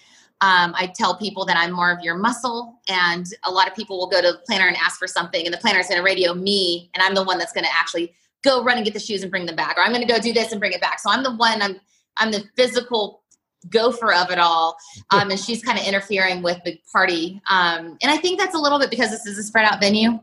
[0.42, 3.98] um, I tell people that I'm more of your muscle, and a lot of people
[3.98, 6.05] will go to the planner and ask for something, and the planner is going to
[6.05, 9.00] radio me, and I'm the one that's going to actually go run and get the
[9.00, 10.81] shoes and bring them back, or I'm going to go do this and bring it
[10.81, 10.98] back.
[10.98, 11.61] So I'm the one.
[11.61, 11.81] I'm
[12.16, 13.22] I'm the physical
[13.68, 14.79] gopher of it all,
[15.11, 17.40] um, and she's kind of interfering with the party.
[17.50, 20.18] Um, and I think that's a little bit because this is a spread out venue.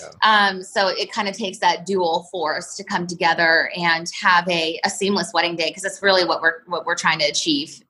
[0.00, 0.48] Yeah.
[0.48, 4.80] Um, so it kind of takes that dual force to come together and have a,
[4.84, 7.82] a seamless wedding day because that's really what we're what we're trying to achieve.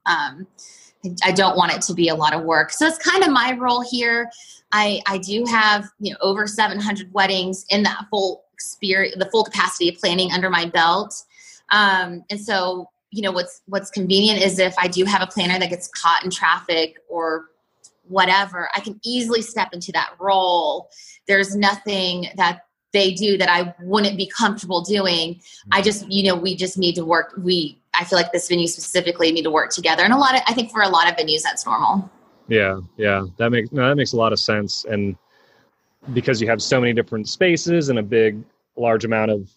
[1.25, 2.71] I don't want it to be a lot of work.
[2.73, 4.31] So it's kind of my role here.
[4.73, 9.45] I, I do have you know over 700 weddings in that full experience, the full
[9.45, 11.15] capacity of planning under my belt.
[11.73, 15.59] Um, and so you know what's what's convenient is if I do have a planner
[15.59, 17.47] that gets caught in traffic or
[18.09, 20.91] whatever, I can easily step into that role.
[21.27, 25.41] There's nothing that they do that I wouldn't be comfortable doing.
[25.71, 25.85] I mm-hmm.
[25.85, 27.35] just, you know, we just need to work.
[27.39, 30.03] We I feel like this venue specifically need to work together.
[30.05, 32.11] And a lot of, I think for a lot of venues, that's normal.
[32.49, 32.81] Yeah.
[32.97, 33.25] Yeah.
[33.39, 34.85] That makes, no, that makes a lot of sense.
[34.85, 35.17] And
[36.13, 38.43] because you have so many different spaces and a big,
[38.77, 39.51] large amount of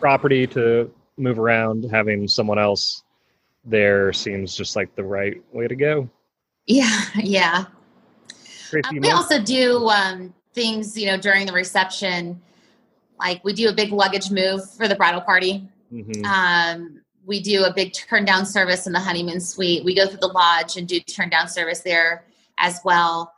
[0.00, 3.02] property to move around, having someone else
[3.64, 6.08] there seems just like the right way to go.
[6.66, 7.00] Yeah.
[7.16, 7.66] Yeah.
[8.84, 12.40] Um, we also do um, things, you know, during the reception.
[13.20, 15.68] Like we do a big luggage move for the bridal party.
[15.92, 16.24] Mm-hmm.
[16.24, 19.84] Um, we do a big turn down service in the honeymoon suite.
[19.84, 22.24] We go through the lodge and do turn down service there
[22.58, 23.32] as well.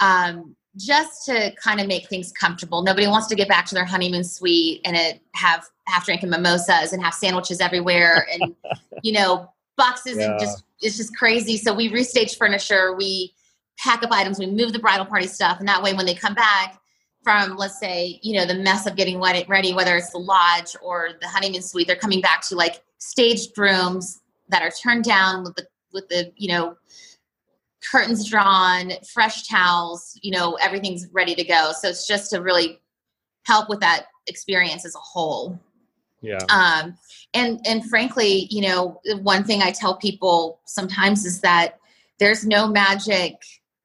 [0.00, 2.82] Um, just to kind of make things comfortable.
[2.82, 6.92] Nobody wants to get back to their honeymoon suite and it have half drinking mimosas
[6.92, 8.54] and have sandwiches everywhere and
[9.02, 10.30] you know boxes yeah.
[10.30, 11.56] and just it's just crazy.
[11.56, 13.34] So we restage furniture, we
[13.78, 16.34] pack up items, we move the bridal party stuff, and that way when they come
[16.34, 16.78] back
[17.22, 21.10] from let's say you know the mess of getting ready, whether it's the lodge or
[21.20, 25.56] the honeymoon suite, they're coming back to like staged rooms that are turned down with
[25.56, 26.76] the with the you know
[27.90, 31.72] curtains drawn, fresh towels, you know, everything's ready to go.
[31.80, 32.80] So it's just to really
[33.42, 35.58] help with that experience as a whole.
[36.20, 36.38] Yeah.
[36.48, 36.96] Um,
[37.34, 41.80] and and frankly, you know, one thing I tell people sometimes is that
[42.20, 43.34] there's no magic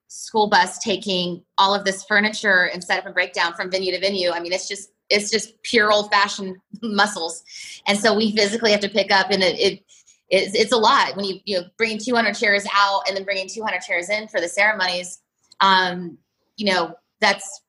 [0.09, 4.29] school bus taking all of this furniture and setup and breakdown from venue to venue.
[4.29, 7.43] I mean, it's just it's just pure old fashioned muscles.
[7.87, 9.83] And so we physically have to pick up and it, it
[10.29, 13.47] it's, it's a lot when you, you know, bringing 200 chairs out and then bringing
[13.47, 15.21] 200 chairs in for the ceremonies.
[15.61, 16.17] Um,
[16.57, 17.61] you know, that's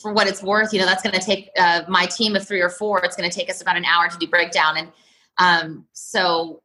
[0.00, 2.60] for what it's worth, you know, that's going to take uh, my team of three
[2.60, 3.04] or four.
[3.04, 4.76] It's going to take us about an hour to do breakdown.
[4.76, 4.92] And
[5.38, 6.62] um, so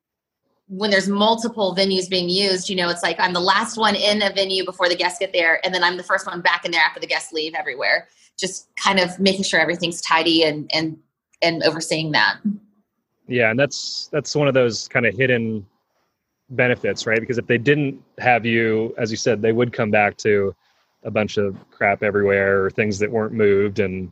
[0.67, 4.21] when there's multiple venues being used, you know, it's like I'm the last one in
[4.21, 6.71] a venue before the guests get there, and then I'm the first one back in
[6.71, 8.07] there after the guests leave everywhere
[8.39, 10.97] just kind of making sure everything's tidy and and
[11.41, 12.37] and overseeing that.
[13.27, 15.65] Yeah and that's that's one of those kind of hidden
[16.49, 17.19] benefits right?
[17.19, 20.55] Because if they didn't have you as you said they would come back to
[21.03, 24.11] a bunch of crap everywhere or things that weren't moved and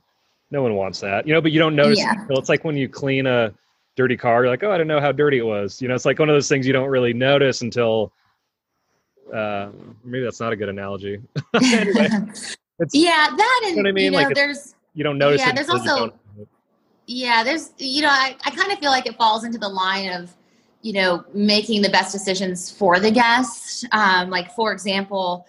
[0.51, 2.13] no one wants that you know but you don't notice yeah.
[2.13, 3.53] it it's like when you clean a
[3.95, 6.03] dirty car you're like oh i don't know how dirty it was you know it's
[6.03, 8.11] like one of those things you don't really notice until
[9.33, 9.69] uh,
[10.03, 11.19] maybe that's not a good analogy.
[11.53, 12.09] Anyway
[12.81, 14.05] It's, yeah, that and you know, I mean?
[14.05, 15.39] you know like there's you don't notice.
[15.39, 16.17] Yeah, there's also
[17.05, 20.11] yeah, there's you know I, I kind of feel like it falls into the line
[20.11, 20.35] of
[20.81, 23.85] you know making the best decisions for the guest.
[23.91, 25.45] Um, like for example,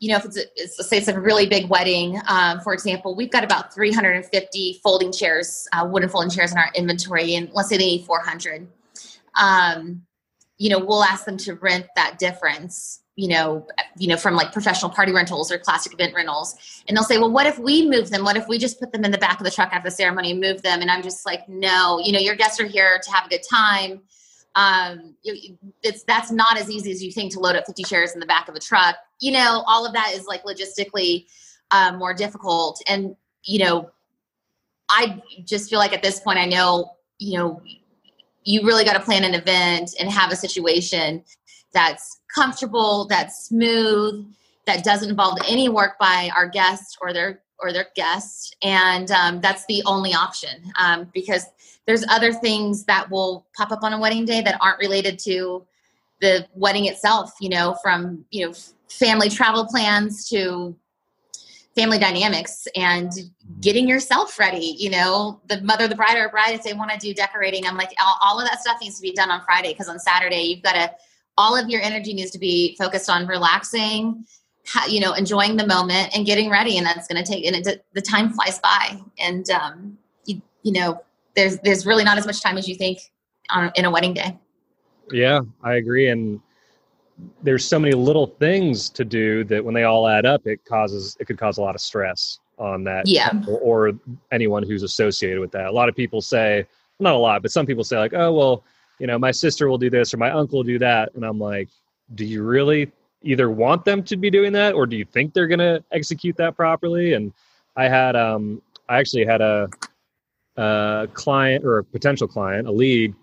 [0.00, 2.20] you know if it's, a, it's say it's a really big wedding.
[2.28, 6.70] Um, for example, we've got about 350 folding chairs, uh, wooden folding chairs in our
[6.74, 8.68] inventory, and let's say they need 400.
[9.40, 10.02] Um,
[10.58, 14.52] you know, we'll ask them to rent that difference you know, you know, from like
[14.52, 16.56] professional party rentals or classic event rentals.
[16.88, 18.24] And they'll say, well, what if we move them?
[18.24, 20.32] What if we just put them in the back of the truck after the ceremony
[20.32, 20.80] and move them?
[20.80, 23.42] And I'm just like, no, you know, your guests are here to have a good
[23.48, 24.02] time.
[24.56, 25.16] Um,
[25.82, 28.26] it's that's not as easy as you think to load up 50 chairs in the
[28.26, 28.96] back of a truck.
[29.20, 31.26] You know, all of that is like logistically
[31.70, 32.82] um, more difficult.
[32.88, 33.90] And you know,
[34.88, 37.62] I just feel like at this point, I know, you know,
[38.44, 41.24] you really got to plan an event and have a situation
[41.72, 44.26] that's comfortable, that's smooth,
[44.66, 49.40] that doesn't involve any work by our guests or their or their guests, and um,
[49.40, 51.46] that's the only option um, because
[51.86, 55.64] there's other things that will pop up on a wedding day that aren't related to
[56.20, 57.32] the wedding itself.
[57.40, 58.54] You know, from you know
[58.88, 60.76] family travel plans to
[61.74, 63.10] family dynamics and
[63.60, 64.76] getting yourself ready.
[64.78, 67.76] You know, the mother, the bride, or bride, if they want to do decorating, I'm
[67.76, 70.42] like, all, all of that stuff needs to be done on Friday because on Saturday
[70.42, 70.90] you've got to,
[71.36, 74.24] all of your energy needs to be focused on relaxing,
[74.88, 76.78] you know, enjoying the moment and getting ready.
[76.78, 78.98] And that's going to take, and it, the time flies by.
[79.18, 81.02] And, um, you, you know,
[81.36, 82.98] there's, there's really not as much time as you think
[83.50, 84.38] on, in a wedding day.
[85.10, 86.08] Yeah, I agree.
[86.08, 86.40] And,
[87.44, 91.16] there's so many little things to do that when they all add up, it causes
[91.20, 93.06] it could cause a lot of stress on that.
[93.06, 93.30] Yeah.
[93.46, 93.92] Or, or
[94.32, 95.66] anyone who's associated with that.
[95.66, 96.66] A lot of people say,
[96.98, 98.64] not a lot, but some people say like, oh well,
[99.04, 101.38] you know, my sister will do this or my uncle will do that, and I'm
[101.38, 101.68] like,
[102.14, 102.90] do you really
[103.20, 106.38] either want them to be doing that or do you think they're going to execute
[106.38, 107.12] that properly?
[107.12, 107.30] And
[107.76, 109.68] I had um I actually had a
[110.56, 113.14] a client or a potential client, a lead,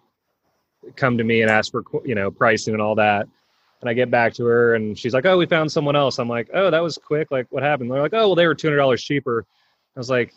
[0.96, 3.28] come to me and ask for you know pricing and all that
[3.82, 6.20] and I get back to her and she's like, Oh, we found someone else.
[6.20, 7.32] I'm like, Oh, that was quick.
[7.32, 7.90] Like, what happened?
[7.90, 9.48] They're like, Oh, well, they were $200 cheaper.
[9.96, 10.32] I was like,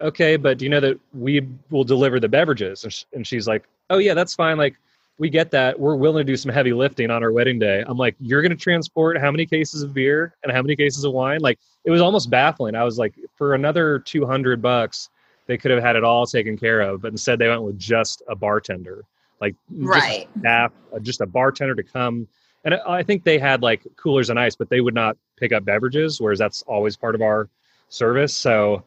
[0.00, 2.84] Okay, but do you know that we will deliver the beverages?
[2.84, 4.56] And, sh- and she's like, Oh, yeah, that's fine.
[4.56, 4.76] Like,
[5.18, 5.78] we get that.
[5.78, 7.84] We're willing to do some heavy lifting on our wedding day.
[7.86, 11.04] I'm like, You're going to transport how many cases of beer and how many cases
[11.04, 11.40] of wine?
[11.40, 12.74] Like, it was almost baffling.
[12.74, 15.10] I was like, For another 200 bucks,
[15.46, 18.22] they could have had it all taken care of, but instead they went with just
[18.28, 19.04] a bartender
[19.40, 22.28] like right just staff, uh, just a bartender to come
[22.64, 25.64] and I think they had like coolers and ice, but they would not pick up
[25.64, 27.48] beverages, whereas that's always part of our
[27.88, 28.34] service.
[28.34, 28.84] So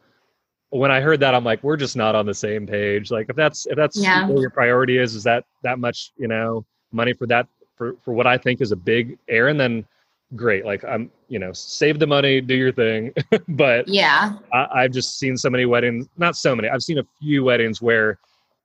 [0.78, 3.10] when I heard that, I'm like, we're just not on the same page.
[3.10, 4.28] Like if that's if that's yeah.
[4.28, 8.26] your priority is, is that that much you know money for that for for what
[8.26, 9.86] I think is a big errand, then
[10.34, 10.64] great.
[10.64, 13.12] Like I'm you know save the money, do your thing.
[13.48, 16.68] but yeah, I, I've just seen so many weddings, not so many.
[16.68, 18.18] I've seen a few weddings where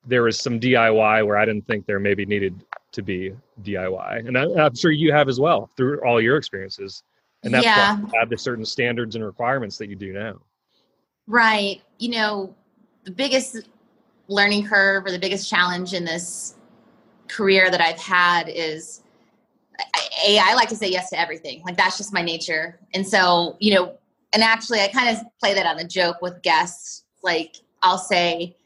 [0.06, 4.36] there was some DIY where I didn't think there maybe needed to be DIY, and
[4.36, 7.04] I, am sure you have as well through all your experiences.
[7.43, 7.95] And that's yeah.
[7.95, 10.41] why you have the certain standards and requirements that you do now.
[11.30, 11.82] Right.
[12.00, 12.56] You know,
[13.04, 13.56] the biggest
[14.28, 16.56] learning curve or the biggest challenge in this
[17.28, 19.04] career that I've had is
[20.26, 21.62] a I like to say yes to everything.
[21.63, 22.80] Like that's just my nature.
[22.96, 23.94] And so, you know,
[24.34, 27.04] and actually I kind of play that on a joke with guests.
[27.24, 28.58] Like I'll say,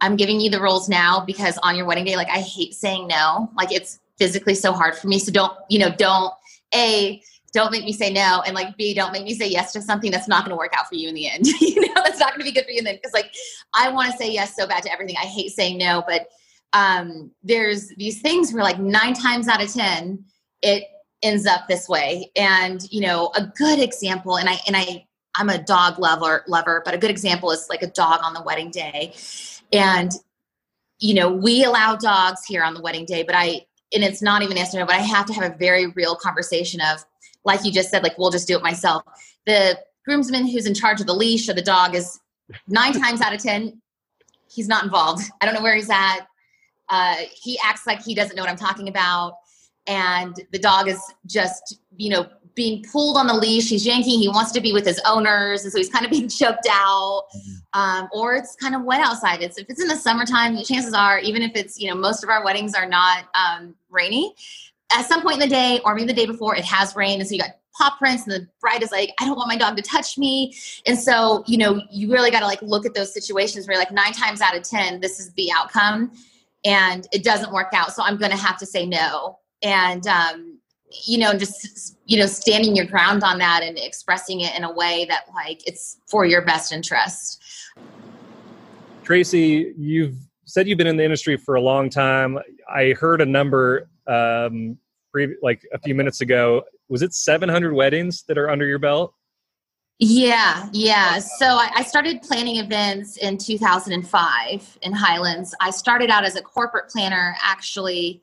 [0.00, 3.06] I'm giving you the rules now because on your wedding day, like I hate saying
[3.06, 3.48] no.
[3.56, 5.20] Like it's physically so hard for me.
[5.20, 6.34] So don't, you know, don't
[6.74, 8.42] A, don't make me say no.
[8.46, 10.72] And like B, don't make me say yes to something that's not going to work
[10.76, 11.46] out for you in the end.
[11.60, 13.00] you know, that's not going to be good for you in the end.
[13.02, 13.32] Cause like
[13.74, 15.16] I want to say yes so bad to everything.
[15.16, 16.28] I hate saying no, but
[16.74, 20.24] um there's these things where like nine times out of 10,
[20.62, 20.84] it
[21.22, 22.30] ends up this way.
[22.36, 26.82] And, you know, a good example, and I, and I, I'm a dog lover, lover,
[26.84, 29.14] but a good example is like a dog on the wedding day
[29.72, 30.10] and,
[30.98, 34.42] you know, we allow dogs here on the wedding day, but I, and it's not
[34.42, 37.04] even no, but I have to have a very real conversation of,
[37.44, 39.02] like you just said, like, we'll just do it myself.
[39.46, 42.18] The groomsman who's in charge of the leash or the dog is
[42.66, 43.80] nine times out of 10,
[44.50, 45.22] he's not involved.
[45.40, 46.20] I don't know where he's at.
[46.88, 49.34] Uh, he acts like he doesn't know what I'm talking about.
[49.86, 53.70] And the dog is just, you know, being pulled on the leash.
[53.70, 54.18] He's yanking.
[54.18, 57.22] He wants to be with his owners, and so he's kind of being choked out.
[57.34, 57.80] Mm-hmm.
[57.80, 59.42] Um, or it's kind of wet outside.
[59.42, 62.30] It's if it's in the summertime, chances are, even if it's you know most of
[62.30, 64.34] our weddings are not um, rainy,
[64.90, 67.28] at some point in the day or maybe the day before, it has rained, and
[67.28, 69.76] so you got paw prints, and the bride is like, I don't want my dog
[69.76, 70.56] to touch me.
[70.86, 73.92] And so you know you really got to like look at those situations where like
[73.92, 76.12] nine times out of ten, this is the outcome,
[76.64, 77.92] and it doesn't work out.
[77.92, 79.38] So I'm going to have to say no.
[79.62, 80.58] And um,
[81.04, 84.72] you know just you know standing your ground on that and expressing it in a
[84.72, 87.42] way that like it's for your best interest
[89.04, 92.38] tracy you've said you've been in the industry for a long time
[92.72, 94.76] i heard a number um
[95.12, 99.14] pre- like a few minutes ago was it 700 weddings that are under your belt
[100.00, 101.18] yeah, yeah.
[101.18, 105.56] So I, I, started planning events in 2005 in Highlands.
[105.60, 108.22] I started out as a corporate planner, actually,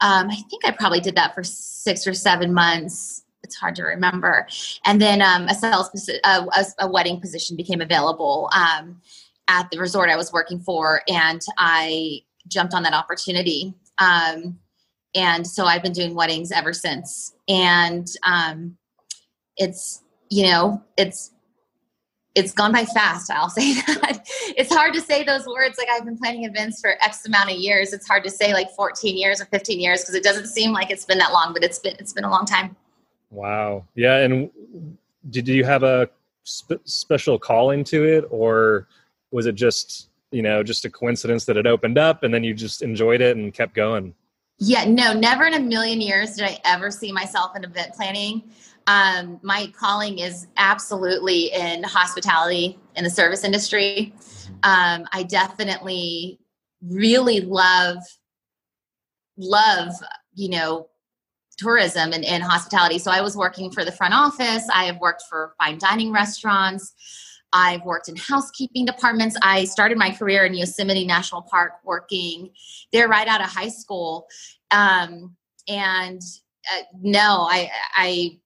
[0.00, 3.22] um, I think I probably did that for six or seven months.
[3.42, 4.46] it's hard to remember.
[4.84, 5.90] And then um, a sales
[6.24, 6.46] a,
[6.78, 9.00] a, wedding position became available um,
[9.48, 13.74] at the resort I was working for, and I jumped on that opportunity.
[13.98, 14.58] Um,
[15.14, 17.34] and so I've been doing weddings ever since.
[17.48, 18.76] And um,
[19.56, 21.32] it's you know it's
[22.36, 24.24] it's gone by fast i'll say that.
[24.56, 27.56] It's hard to say those words like i've been planning events for x amount of
[27.56, 27.92] years.
[27.92, 30.90] It's hard to say like 14 years or 15 years because it doesn't seem like
[30.90, 32.76] it's been that long but it's been it's been a long time.
[33.30, 33.84] Wow.
[33.94, 34.50] Yeah and
[35.30, 36.08] did you have a
[36.46, 38.86] sp- special calling to it or
[39.30, 42.54] was it just you know just a coincidence that it opened up and then you
[42.54, 44.14] just enjoyed it and kept going
[44.60, 48.42] yeah no never in a million years did i ever see myself in event planning
[48.86, 54.12] um, my calling is absolutely in hospitality in the service industry.
[54.64, 56.40] Um, I definitely
[56.82, 57.98] really love
[59.36, 59.92] love
[60.34, 60.88] you know
[61.56, 62.98] tourism and, and hospitality.
[62.98, 64.66] So I was working for the front office.
[64.74, 66.92] I have worked for fine dining restaurants.
[67.52, 69.36] I've worked in housekeeping departments.
[69.42, 72.50] I started my career in Yosemite National Park working
[72.92, 74.26] there right out of high school.
[74.70, 75.36] Um,
[75.68, 76.20] and
[76.72, 78.38] uh, no, I, I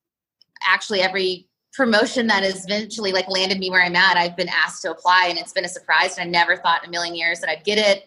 [0.66, 4.82] actually every promotion that has eventually like landed me where I'm at, I've been asked
[4.82, 6.16] to apply, and it's been a surprise.
[6.16, 8.06] And I never thought in a million years that I'd get it.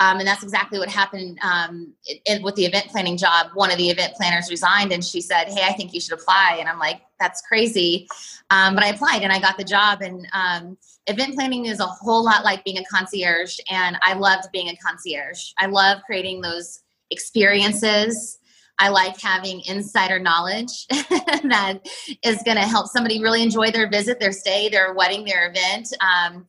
[0.00, 3.48] Um, and that's exactly what happened um, it, with the event planning job.
[3.54, 6.56] One of the event planners resigned, and she said, "Hey, I think you should apply."
[6.58, 8.08] And I'm like, "That's crazy,"
[8.50, 10.02] um, but I applied and I got the job.
[10.02, 10.76] And um,
[11.06, 14.76] event planning is a whole lot like being a concierge, and I loved being a
[14.76, 15.52] concierge.
[15.58, 16.80] I love creating those
[17.10, 18.38] experiences
[18.78, 21.80] I like having insider knowledge that
[22.22, 25.92] is going to help somebody really enjoy their visit, their stay, their wedding, their event.
[26.00, 26.46] Um,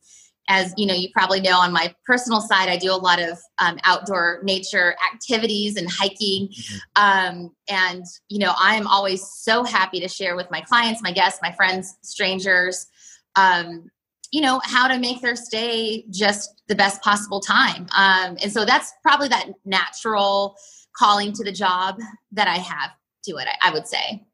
[0.48, 3.38] as you know, you probably know on my personal side, I do a lot of
[3.58, 6.48] um, outdoor nature activities and hiking.
[6.48, 6.76] Mm-hmm.
[6.96, 11.40] Um, and, you know, I'm always so happy to share with my clients, my guests,
[11.42, 12.86] my friends, strangers,
[13.34, 13.90] um,
[14.32, 17.86] you know, how to make their stay just the best possible time.
[17.96, 20.56] Um, and so that's probably that natural
[20.96, 21.98] calling to the job
[22.32, 22.90] that I have
[23.24, 24.24] to it, I, I would say.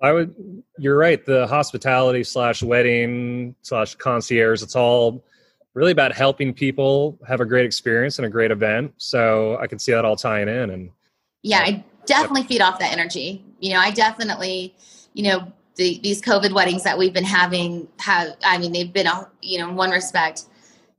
[0.00, 0.34] I would,
[0.78, 1.24] you're right.
[1.24, 5.24] The hospitality slash wedding slash concierge, it's all
[5.78, 8.92] really about helping people have a great experience and a great event.
[8.96, 10.70] So I can see that all tying in.
[10.70, 10.90] And
[11.44, 13.44] yeah, I definitely feed off that energy.
[13.60, 14.74] You know, I definitely,
[15.14, 19.06] you know, the, these COVID weddings that we've been having have, I mean, they've been,
[19.06, 20.46] a, you know, in one respect,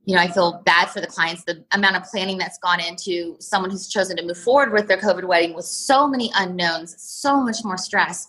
[0.06, 1.44] you know, I feel bad for the clients.
[1.44, 4.96] The amount of planning that's gone into someone who's chosen to move forward with their
[4.96, 8.26] COVID wedding with so many unknowns, so much more stress.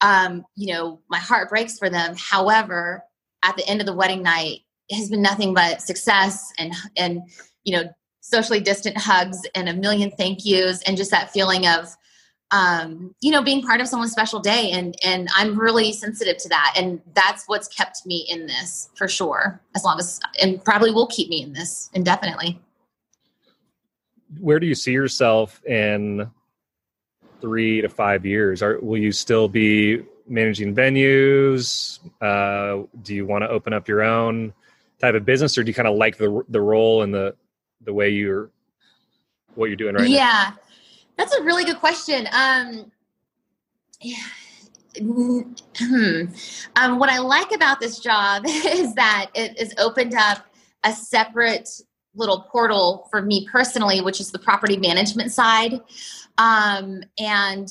[0.00, 2.16] Um, you know, my heart breaks for them.
[2.18, 3.04] However,
[3.44, 7.22] at the end of the wedding night, has been nothing but success and and
[7.64, 7.88] you know
[8.20, 11.94] socially distant hugs and a million thank yous and just that feeling of
[12.54, 14.70] um, you know, being part of someone's special day.
[14.70, 16.74] And, and I'm really sensitive to that.
[16.76, 21.08] And that's what's kept me in this for sure, as long as, and probably will
[21.08, 22.60] keep me in this indefinitely.
[24.38, 26.30] Where do you see yourself in
[27.40, 28.62] three to five years?
[28.62, 31.98] Are, will you still be managing venues?
[32.20, 34.52] Uh, do you want to open up your own
[35.04, 37.34] type of business or do you kind of like the, the role and the,
[37.82, 38.50] the way you're,
[39.54, 40.18] what you're doing right yeah.
[40.18, 40.22] now?
[40.22, 40.50] Yeah.
[41.16, 42.26] That's a really good question.
[42.32, 42.90] Um,
[44.98, 45.40] hmm.
[46.76, 50.46] um, what I like about this job is that it has opened up
[50.84, 51.68] a separate
[52.14, 55.80] little portal for me personally, which is the property management side.
[56.38, 57.68] Um, and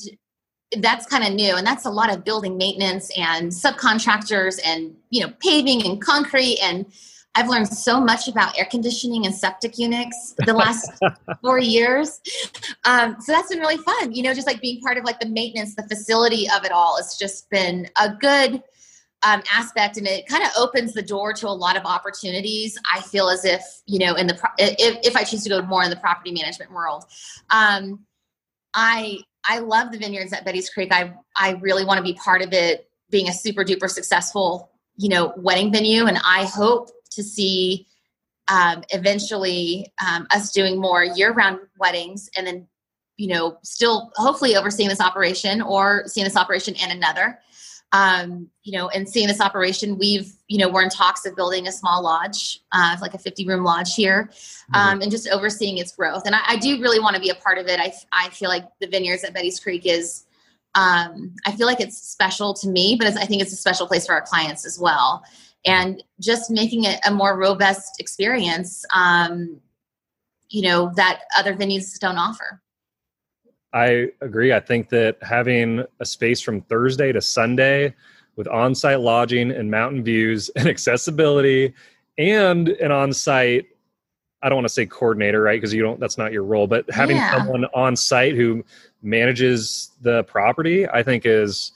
[0.78, 5.24] that's kind of new and that's a lot of building maintenance and subcontractors and you
[5.24, 6.86] know paving and concrete and
[7.36, 10.90] I've learned so much about air conditioning and septic units the last
[11.42, 12.20] four years.
[12.84, 14.12] Um, so that's been really fun.
[14.12, 16.96] You know, just like being part of like the maintenance, the facility of it all.
[16.98, 18.62] It's just been a good
[19.24, 22.78] um, aspect, and it kind of opens the door to a lot of opportunities.
[22.92, 25.62] I feel as if you know, in the pro- if if I choose to go
[25.62, 27.04] more in the property management world,
[27.50, 28.04] um,
[28.74, 29.18] I
[29.48, 30.92] I love the vineyards at Betty's Creek.
[30.92, 35.08] I I really want to be part of it, being a super duper successful you
[35.08, 37.86] know wedding venue, and I hope to see
[38.48, 42.66] um, eventually um, us doing more year-round weddings and then
[43.16, 47.38] you know still hopefully overseeing this operation or seeing this operation and another.
[47.92, 51.68] Um, you know and seeing this operation we've you know we're in talks of building
[51.68, 54.74] a small lodge uh, like a 50 room lodge here mm-hmm.
[54.74, 56.24] um, and just overseeing its growth.
[56.26, 57.78] And I, I do really want to be a part of it.
[57.78, 60.26] I, I feel like the vineyards at betty's creek is
[60.74, 64.06] um, i feel like it's special to me but i think it's a special place
[64.06, 65.22] for our clients as well
[65.66, 69.60] and just making it a more robust experience um,
[70.50, 72.60] you know that other venues don't offer
[73.74, 74.52] I agree.
[74.52, 77.92] I think that having a space from Thursday to Sunday
[78.36, 81.74] with on site lodging and mountain views and accessibility
[82.16, 83.66] and an on site,
[84.42, 85.60] I don't want to say coordinator, right?
[85.60, 87.32] Because you don't, that's not your role, but having Yeah.
[87.32, 88.64] someone on site who
[89.02, 91.72] manages the property, I think is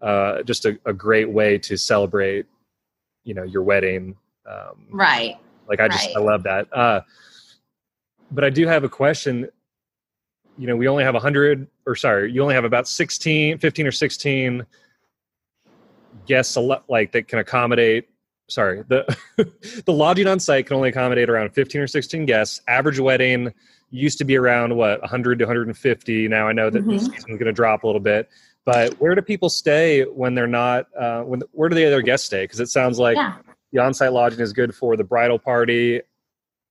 [0.00, 2.46] uh, just a, a great way to celebrate,
[3.24, 4.16] you know, your wedding.
[4.46, 5.36] Um, Right.
[5.68, 6.16] like I just Right.
[6.16, 6.66] I love that.
[6.72, 7.00] Uh,
[8.30, 9.48] but I do have a question.
[10.56, 13.92] You know, we only have 100 or sorry, you only have about 16, 15 or
[13.92, 14.66] 16
[16.26, 16.56] guests
[16.88, 18.08] like that can accommodate
[18.48, 19.16] sorry, the
[19.86, 22.60] the lodging on site can only accommodate around 15 or 16 guests.
[22.68, 23.52] Average wedding
[23.90, 26.28] used to be around what 100 to 150.
[26.28, 26.98] Now I know that the Mhm.
[27.00, 28.28] season's going to drop a little bit.
[28.64, 30.86] But where do people stay when they're not?
[30.98, 32.44] Uh, when where do the other guests stay?
[32.44, 33.36] Because it sounds like Yeah.
[33.72, 36.00] the on-site lodging is good for the bridal party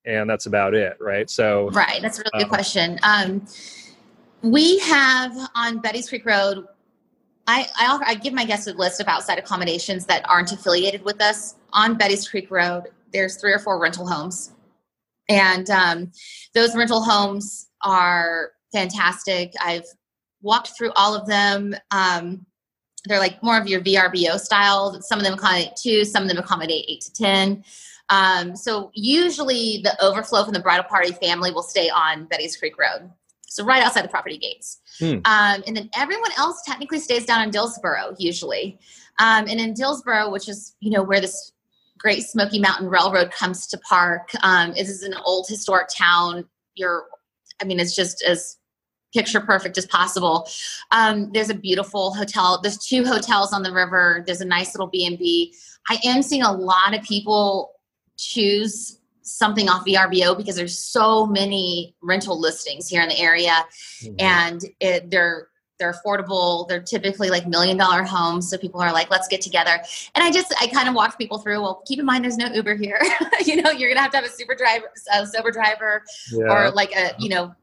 [0.05, 2.01] and that's about it right so Right.
[2.01, 2.99] That's a really good Um, question.
[3.03, 3.45] Um,
[4.41, 6.65] we have on Betty's Creek Road.
[7.45, 11.03] I, I offer, I give my guests a list of outside accommodations that aren't affiliated
[11.03, 12.87] with us on Betty's Creek Road.
[13.13, 14.53] There's three or four rental homes,
[15.29, 16.11] and um,
[16.55, 19.53] those rental homes are fantastic.
[19.61, 19.85] I've
[20.41, 21.75] walked through all of them.
[21.91, 22.45] Um,
[23.05, 25.01] they're like more of your VRBO style.
[25.01, 27.63] Some of them accommodate two, some of them accommodate eight to ten.
[28.09, 32.77] Um, so usually the overflow from the bridal party family will stay on Betty's Creek
[32.77, 33.09] Road.
[33.47, 34.79] So right outside the property gates.
[34.99, 35.19] Hmm.
[35.25, 38.79] Um, and then everyone else technically stays down in Dillsboro usually.
[39.19, 41.53] Um, and in Dillsboro, which is, you know, where this
[41.97, 46.45] great Smoky Mountain Railroad comes to park, um, it is an old historic town.
[46.75, 47.05] You're,
[47.61, 48.57] I mean, it's just as
[49.14, 50.49] picture perfect as possible.
[50.91, 52.59] Um, there's a beautiful hotel.
[52.62, 54.24] There's two hotels on the river.
[54.26, 55.53] There's a nice little B&B.
[55.89, 57.72] I am seeing a lot of people
[58.18, 63.66] choose something off VRBO because there's so many rental listings here in the area
[64.20, 65.47] and it, they're
[65.80, 69.82] they're affordable they're typically like million dollar homes so people are like let's get together
[70.14, 72.47] and i just i kind of walk people through well keep in mind there's no
[72.53, 73.01] uber here
[73.45, 76.43] you know you're gonna have to have a super driver a sober driver yeah.
[76.45, 77.53] or like a you know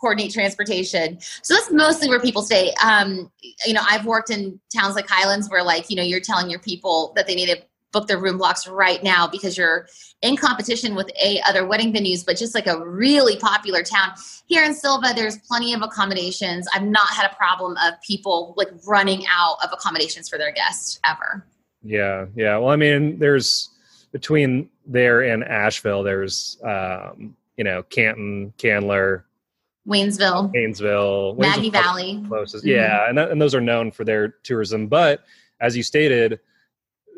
[0.00, 1.18] coordinate transportation.
[1.42, 2.72] So that's mostly where people stay.
[2.84, 3.30] Um
[3.66, 6.60] you know i've worked in towns like highlands where like you know you're telling your
[6.60, 9.88] people that they need to book their room blocks right now because you're
[10.20, 14.10] in competition with a other wedding venues but just like a really popular town.
[14.46, 16.68] Here in Sylva there's plenty of accommodations.
[16.74, 21.00] I've not had a problem of people like running out of accommodations for their guests
[21.06, 21.44] ever.
[21.82, 22.56] Yeah yeah.
[22.58, 23.70] Well i mean there's
[24.12, 29.24] between there and asheville there's um you know canton candler
[29.86, 30.52] waynesville.
[30.54, 32.22] Haynesville, maggie valley.
[32.28, 32.64] closest.
[32.64, 32.68] Mhm.
[32.70, 34.86] yeah and, that, and those are known for their tourism.
[34.86, 35.24] But
[35.60, 36.40] as you stated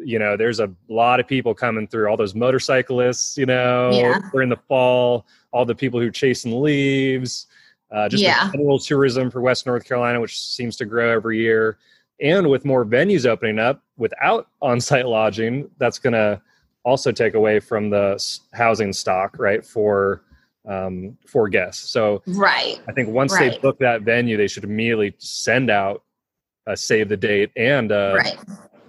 [0.02, 2.08] you know there's a lot of people coming through.
[2.08, 4.18] All those motorcyclists you know Yeah.
[4.32, 5.26] during the fall.
[5.52, 7.46] All the people who are chasing leaves
[7.92, 8.50] uh, just Yeah.
[8.52, 11.78] general tourism for west north carolina which seems to grow every year.
[12.22, 16.40] And with more venues opening up without on-site lodging that's going to
[16.84, 18.22] also take away from the
[18.54, 20.22] housing stock right for
[20.68, 25.14] um, for guests so right I think once they book that venue, they should immediately
[25.18, 26.02] send out
[26.66, 28.38] a save the date and uh, right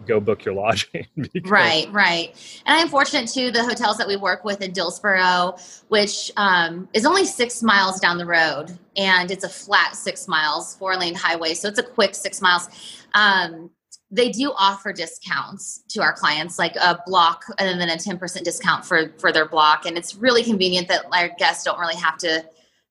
[0.07, 1.05] go book your lodging.
[1.15, 2.61] because- Right, right.
[2.65, 5.55] And I'm fortunate too, the hotels that we work with in Dillsboro,
[5.89, 10.75] which um, is only six miles down the road, and it's a flat six miles,
[10.75, 11.53] four lane highway.
[11.53, 12.67] So it's a quick six miles.
[13.13, 13.69] Um,
[14.11, 18.85] they do offer discounts to our clients, like a block and then a 10% discount
[18.85, 19.85] for, for their block.
[19.85, 22.43] And it's really convenient that our guests don't really have to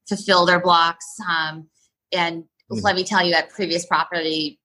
[0.09, 1.05] fulfill their blocks.
[1.29, 1.69] Um,
[2.11, 2.83] and Mhm.
[2.83, 4.59] let me tell you, at previous property,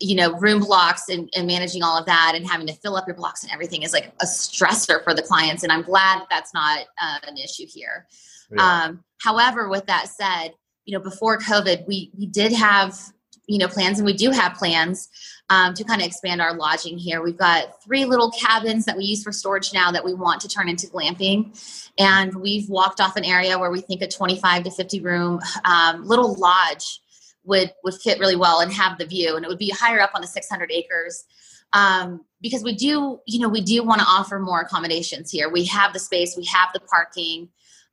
[0.00, 3.06] you know, room blocks and, and managing all of that and having to fill up
[3.06, 5.62] your blocks and everything is like a stressor for the clients.
[5.62, 8.08] And I'm glad that that's not uh, an issue here.
[8.50, 8.84] Yeah.
[8.84, 12.98] Um, however, with that said, you know, before COVID, we we did have
[13.46, 15.08] you know plans, and we do have plans
[15.50, 17.22] um, to kind of expand our lodging here.
[17.22, 20.48] We've got three little cabins that we use for storage now that we want to
[20.48, 21.58] turn into glamping,
[21.98, 26.06] and we've walked off an area where we think a 25 to 50 room um,
[26.06, 27.00] little lodge
[27.44, 30.12] would would fit really well and have the view, and it would be higher up
[30.14, 31.24] on the 600 acres.
[31.72, 35.50] Um, because we do, you know, we do want to offer more accommodations here.
[35.50, 37.48] We have the space, we have the parking,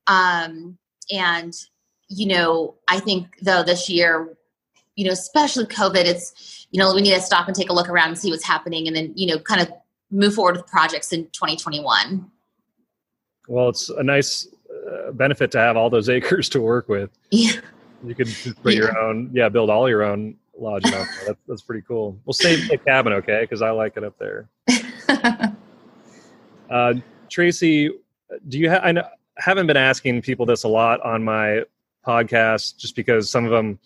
[0.07, 0.77] um,
[1.11, 1.53] and
[2.09, 4.37] you know, I think though this year,
[4.95, 7.89] you know, especially COVID, it's you know we need to stop and take a look
[7.89, 9.71] around and see what's happening, and then you know, kind of
[10.11, 12.29] move forward with projects in 2021.
[13.47, 17.09] well, it's a nice uh, benefit to have all those acres to work with.
[17.31, 17.53] Yeah,
[18.05, 21.25] You could just put your own, yeah, build all your own there.
[21.25, 22.19] That's, that's pretty cool.
[22.25, 23.41] We'll save the cabin, okay?
[23.41, 24.49] Because I like it up there.
[26.69, 26.95] Uh,
[27.29, 27.91] Tracy,
[28.47, 28.83] do you have?
[28.83, 31.63] I know, haven't been asking people this a lot on my
[32.07, 33.77] podcast, just because some of them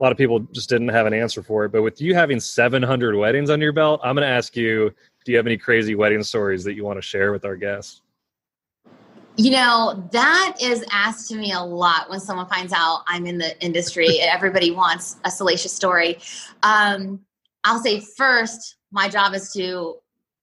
[0.00, 1.72] a lot of people just didn't have an answer for it.
[1.72, 4.94] But with you having 700 weddings under your belt, I'm going to ask you:
[5.24, 8.02] Do you have any crazy wedding stories that you want to share with our guests?
[9.36, 13.38] You know, that is asked to me a lot when someone finds out I'm in
[13.38, 14.18] the industry.
[14.20, 16.18] Everybody wants a salacious story.
[16.62, 17.20] Um,
[17.64, 19.96] I'll say first, my job is to,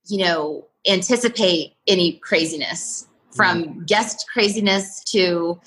[0.05, 3.83] you know, anticipate any craziness from mm-hmm.
[3.85, 5.59] guest craziness to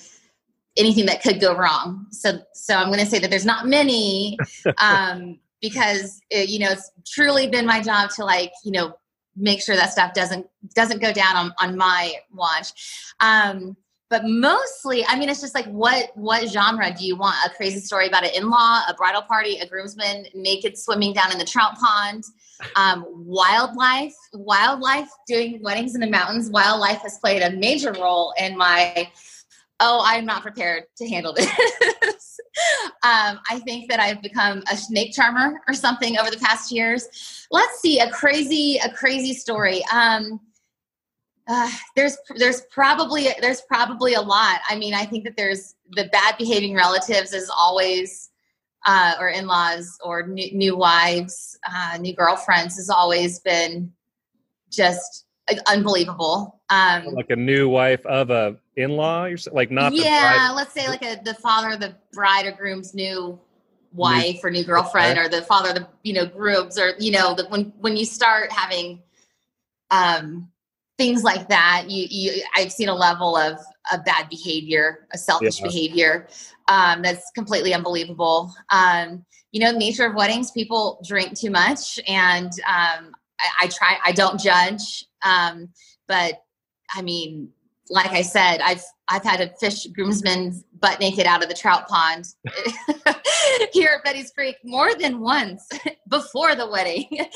[0.77, 2.07] anything that could go wrong.
[2.11, 4.37] So, so I'm going to say that there's not many,
[4.77, 8.95] um, because it, you know it's truly been my job to like you know
[9.35, 10.45] make sure that stuff doesn't
[10.75, 12.71] doesn't go down on, on my watch.
[13.19, 13.77] Um,
[14.09, 17.37] but mostly, I mean, it's just like what what genre do you want?
[17.45, 21.37] A crazy story about an in-law, a bridal party, a groomsman naked swimming down in
[21.37, 22.25] the trout pond,
[22.75, 26.49] um, wildlife, wildlife doing weddings in the mountains.
[26.49, 29.09] Wildlife has played a major role in my
[29.81, 32.39] oh, I'm not prepared to handle this.
[33.03, 37.47] um, I think that I've become a snake charmer or something over the past years.
[37.51, 39.83] Let's see a crazy a crazy story.
[39.91, 40.39] Um,
[41.47, 44.61] uh, there's there's probably there's probably a lot.
[44.69, 48.29] I mean, I think that there's the bad behaving relatives is always
[48.85, 53.91] uh, or in-laws or new, new wives, uh, new girlfriends has always been
[54.69, 55.25] just
[55.67, 56.61] unbelievable.
[56.69, 59.93] Um, like a new wife of a in-law, you're like not.
[59.93, 63.39] Yeah, let's say like a the father of the bride or groom's new
[63.93, 65.27] wife new, or new girlfriend, okay.
[65.27, 68.05] or the father of the you know grooms, or you know the, when when you
[68.05, 69.01] start having
[69.89, 70.49] um
[70.97, 73.59] things like that, you you I've seen a level of
[73.91, 75.67] of bad behavior, a selfish yeah.
[75.67, 76.27] behavior
[76.67, 78.53] um, that's completely unbelievable.
[78.69, 83.97] Um, you know, nature of weddings, people drink too much, and um, I, I try.
[84.05, 85.05] I don't judge.
[85.23, 85.69] Um,
[86.07, 86.41] but
[86.93, 87.49] I mean,
[87.91, 91.87] like I said, I've I've had to fish groomsmen butt naked out of the trout
[91.87, 92.25] pond
[93.71, 95.67] here at Betty's Creek more than once
[96.09, 97.07] before the wedding.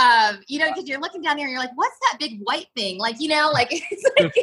[0.00, 2.68] Um, you know, because you're looking down there and you're like, "What's that big white
[2.76, 4.34] thing?" Like, you know, like it's like,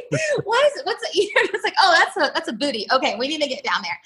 [0.43, 0.85] what is it?
[0.85, 1.15] What's it?
[1.15, 2.85] You know, it's like, oh, that's a that's a booty.
[2.91, 3.97] Okay, we need to get down there.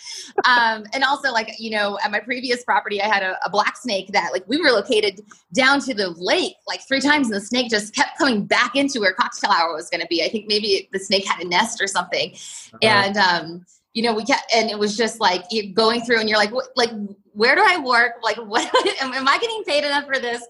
[0.46, 3.76] Um, and also, like, you know, at my previous property, I had a, a black
[3.76, 5.22] snake that, like, we were located
[5.54, 9.00] down to the lake like three times, and the snake just kept coming back into
[9.00, 10.24] where cocktail hour was going to be.
[10.24, 12.34] I think maybe the snake had a nest or something.
[12.82, 15.44] And um, you know, we kept, and it was just like
[15.74, 16.92] going through, and you're like, like,
[17.34, 18.14] where do I work?
[18.24, 18.64] Like, what
[19.02, 20.42] am, am I getting paid enough for this?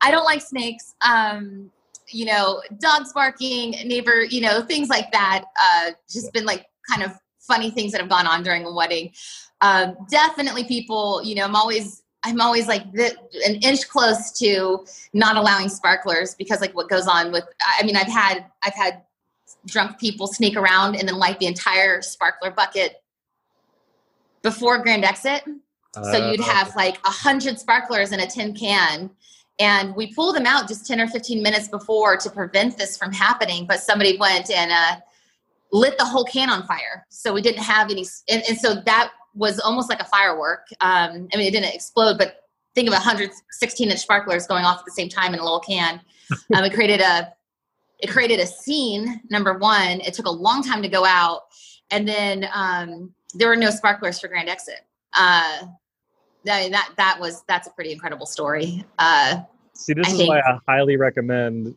[0.00, 0.94] I don't like snakes.
[1.06, 1.70] Um,
[2.12, 5.44] you know, dogs barking, neighbor, you know, things like that.
[5.60, 9.12] Uh, just been like kind of funny things that have gone on during a wedding.
[9.60, 13.16] Um, definitely people, you know, I'm always, I'm always like the,
[13.46, 17.44] an inch close to not allowing sparklers because like what goes on with,
[17.78, 19.02] I mean, I've had, I've had
[19.66, 23.02] drunk people sneak around and then light the entire sparkler bucket
[24.42, 25.42] before grand exit.
[25.96, 29.10] Uh, so you'd have like a hundred sparklers in a tin can.
[29.58, 33.12] And we pulled them out just 10 or 15 minutes before to prevent this from
[33.12, 33.66] happening.
[33.66, 35.00] But somebody went and uh,
[35.72, 37.06] lit the whole can on fire.
[37.10, 38.06] So we didn't have any.
[38.28, 40.66] And, and so that was almost like a firework.
[40.80, 44.84] Um, I mean, it didn't explode, but think of 116 inch sparklers going off at
[44.86, 46.00] the same time in a little can.
[46.54, 47.32] Um, it created a
[48.02, 50.00] it created a scene number one.
[50.00, 51.42] It took a long time to go out.
[51.90, 54.80] And then um, there were no sparklers for grand exit.
[55.12, 55.66] Uh,
[56.44, 58.84] that, that that was that's a pretty incredible story.
[58.98, 59.42] Uh,
[59.74, 61.74] see this I is think, why i highly recommend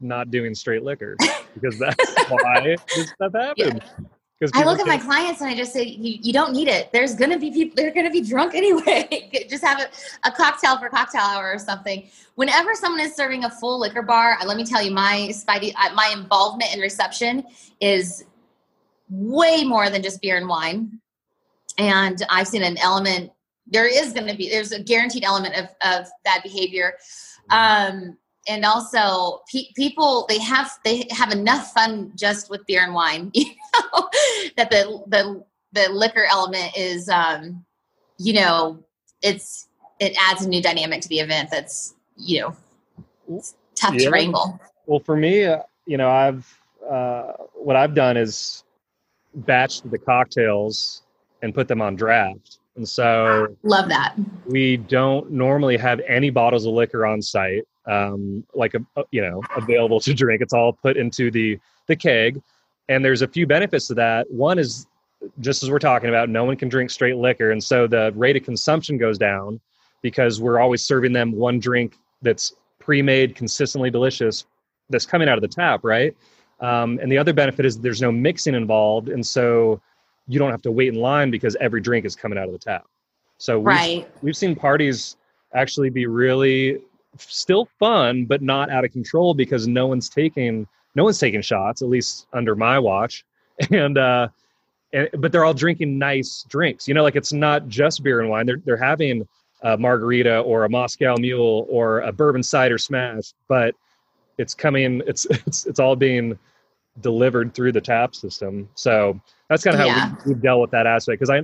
[0.00, 1.16] not doing straight liquor
[1.54, 3.80] because that's why this stuff happens.
[3.82, 4.06] yeah.
[4.52, 6.92] I look at my clients and I just say, you, you don't need it.
[6.92, 9.46] There's going to be people, they're going to be drunk anyway.
[9.48, 12.06] just have a, a, cocktail for cocktail hour or something.
[12.34, 16.14] Whenever someone is serving a full liquor bar, let me tell you, my spidey, my
[16.14, 17.44] involvement in reception
[17.80, 18.24] is
[19.08, 21.00] way more than just beer and wine.
[21.78, 23.32] And I've seen an element,
[23.66, 26.94] there is going to be, there's a guaranteed element of, of bad behavior.
[27.48, 28.18] Um,
[28.48, 33.30] and also pe- people they have they have enough fun just with beer and wine
[33.34, 34.08] you know
[34.56, 37.64] that the the the liquor element is um
[38.18, 38.78] you know
[39.22, 39.68] it's
[39.98, 43.42] it adds a new dynamic to the event that's you know
[43.74, 44.06] tough yeah.
[44.06, 44.60] to wrangle.
[44.86, 48.64] Well for me uh, you know i've uh, what i've done is
[49.40, 51.02] batched the cocktails
[51.42, 52.58] and put them on draft.
[52.76, 54.14] And so love that.
[54.46, 59.42] we don't normally have any bottles of liquor on site um, like a, you know
[59.56, 60.42] available to drink.
[60.42, 62.42] It's all put into the the keg,
[62.88, 64.30] and there's a few benefits to that.
[64.30, 64.86] One is
[65.40, 68.36] just as we're talking about, no one can drink straight liquor, and so the rate
[68.36, 69.60] of consumption goes down
[70.02, 74.44] because we're always serving them one drink that's pre-made, consistently delicious,
[74.90, 76.14] that's coming out of the tap, right?
[76.60, 79.80] Um, and the other benefit is there's no mixing involved, and so
[80.28, 82.58] you don't have to wait in line because every drink is coming out of the
[82.58, 82.86] tap.
[83.38, 84.08] So we've, Right.
[84.22, 85.16] we've seen parties
[85.54, 86.80] actually be really
[87.18, 91.82] still fun, but not out of control because no one's taking no one's taking shots,
[91.82, 93.24] at least under my watch.
[93.70, 94.28] And uh,
[94.92, 96.86] and but they're all drinking nice drinks.
[96.86, 98.44] You know, like it's not just beer and wine.
[98.46, 99.26] They're they're having
[99.62, 103.74] a margarita or a Moscow Mule or a bourbon cider smash, but
[104.38, 105.00] it's coming.
[105.06, 106.38] It's it's it's all being
[107.00, 108.68] delivered through the tap system.
[108.74, 110.12] So that's kind of how Yeah.
[110.26, 111.20] we, we've dealt with that aspect.
[111.20, 111.42] Because I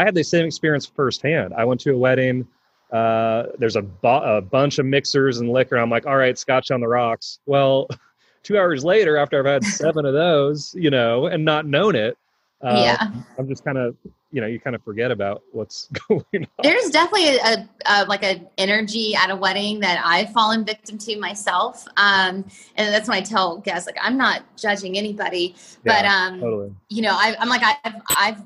[0.00, 1.54] I had the same experience firsthand.
[1.54, 2.46] I went to a wedding.
[2.92, 5.76] Uh, there's a, bu- a bunch of mixers and liquor.
[5.76, 7.38] I'm like, all right, scotch on the rocks.
[7.46, 7.88] Well,
[8.42, 12.16] two hours later, after I've had seven of those, you know, and not known it,
[12.60, 13.10] uh, yeah.
[13.38, 13.94] I'm just kind of,
[14.32, 16.48] you know, you kind of forget about what's going on.
[16.62, 20.98] There's definitely a, a, a like an energy at a wedding that I've fallen victim
[20.98, 21.86] to myself.
[21.96, 22.44] Um,
[22.76, 26.74] and that's when I tell guests, like, I'm not judging anybody, but um, totally.
[26.88, 28.42] you know, I, I'm like, I've, I've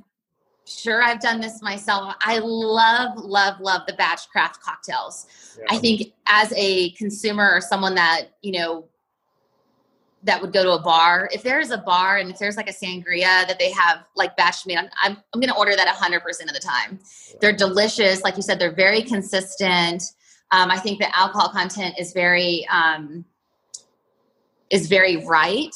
[0.66, 2.14] sure I've done this myself.
[2.20, 5.26] I love, love, love the batch craft cocktails.
[5.58, 5.64] Yeah.
[5.70, 8.86] I think as a consumer or someone that, you know,
[10.24, 12.72] that would go to a bar, if there's a bar and if there's like a
[12.72, 16.16] sangria that they have like batch made, I'm, I'm, I'm going to order that 100%
[16.42, 17.00] of the time.
[17.40, 18.22] They're delicious.
[18.22, 20.02] Like you said, they're very consistent.
[20.52, 23.24] Um, I think the alcohol content is very, um,
[24.70, 25.74] is very right,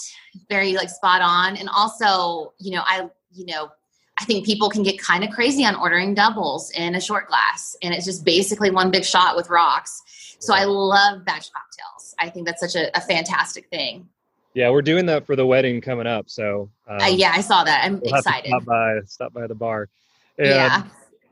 [0.48, 1.56] very like spot on.
[1.56, 3.70] And also, you know, I, you know,
[4.18, 7.76] I think people can get kind of crazy on ordering doubles in a short glass,
[7.82, 10.02] and it's just basically one big shot with rocks.
[10.38, 12.14] So I love batch cocktails.
[12.18, 14.08] I think that's such a, a fantastic thing.
[14.54, 16.30] Yeah, we're doing that for the wedding coming up.
[16.30, 17.84] So um, uh, yeah, I saw that.
[17.84, 18.48] I'm we'll excited.
[18.48, 19.88] stop by, stop by the bar.
[20.38, 20.82] And, Yeah.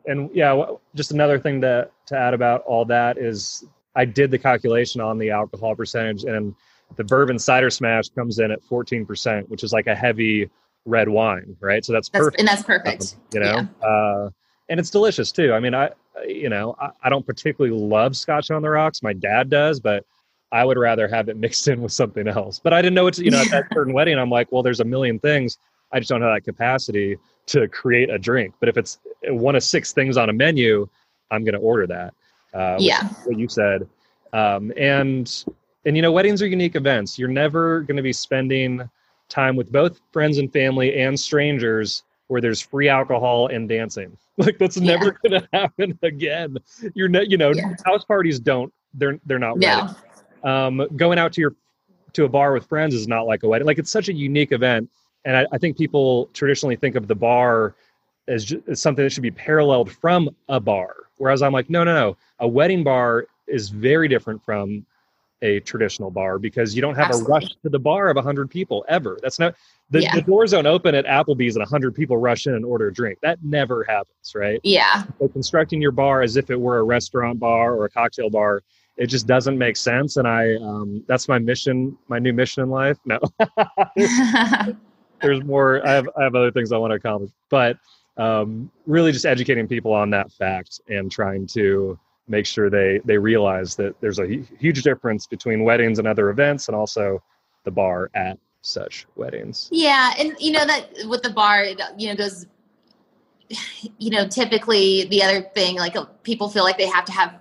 [0.07, 3.65] and yeah, just another thing to to add about all that is
[3.97, 6.55] I did the calculation on the alcohol percentage, and
[6.97, 10.51] the bourbon cider smash comes in at 14%, which is like a heavy
[10.85, 11.85] red wine, right?
[11.85, 12.41] So that's, That's, perfect.
[12.41, 13.17] and that's perfect.
[13.33, 14.31] you know uh,
[14.69, 15.91] and it's delicious too i mean i
[16.27, 20.05] you know I, I don't particularly love scotch on the rocks my dad does but
[20.53, 23.19] i would rather have it mixed in with something else but i didn't know it's
[23.19, 25.59] you know at that certain wedding i'm like well there's a million things
[25.93, 27.17] i just don't have that capacity
[27.47, 30.89] to create a drink but if it's one of six things on a menu
[31.31, 32.15] i'm going to order that
[32.55, 33.09] uh, Yeah.
[33.25, 33.87] what you said
[34.33, 35.45] um, and
[35.85, 38.89] and you know weddings are unique events you're never going to be spending
[39.29, 44.17] time with both friends and family and strangers where there's free alcohol and dancing.
[44.37, 44.97] Like that's Yeah.
[44.97, 46.57] never going to happen again.
[46.95, 47.73] You're not, you know, Yeah.
[47.85, 48.73] house parties don't.
[48.93, 49.59] They're they're not.
[49.59, 49.95] No.
[50.43, 51.55] Um, going out to your
[52.15, 53.65] to a bar with friends is not like a wedding.
[53.67, 54.91] Like it's such a unique event,
[55.25, 57.77] and I, I think people traditionally think of the bar
[58.27, 60.95] as, ju- as something that should be paralleled from a bar.
[61.19, 62.17] Whereas I'm like, no, no, no.
[62.41, 64.85] A wedding bar is very different from
[65.45, 67.31] a traditional bar because you don't have Absolutely.
[67.31, 69.19] a rush to the bar of 100 people ever.
[69.23, 69.55] That's not
[69.91, 70.15] the, Yeah.
[70.15, 73.19] the doors don't open at Applebee's and 100 people rush in and order a drink.
[73.23, 74.59] That never happens, right?
[74.65, 75.05] Yeah.
[75.21, 78.63] So constructing your bar as if it were a restaurant bar or a cocktail bar,
[78.97, 80.17] it just doesn't make sense.
[80.17, 82.97] And I, um, that's my mission, my new mission in life.
[83.05, 83.19] No,
[85.21, 85.87] there's more.
[85.87, 87.77] I have, I have other things I want to accomplish, but
[88.17, 91.99] um, really just educating people on that fact and trying to
[92.29, 94.27] make sure they they realize that there's a
[94.59, 97.23] huge difference between weddings and other events, and also
[97.65, 99.69] the bar at such weddings.
[99.71, 101.65] Yeah, and you know that with the bar,
[101.97, 102.47] you know, goes.
[103.99, 107.35] You know, typically the other thing, like people feel like they have to have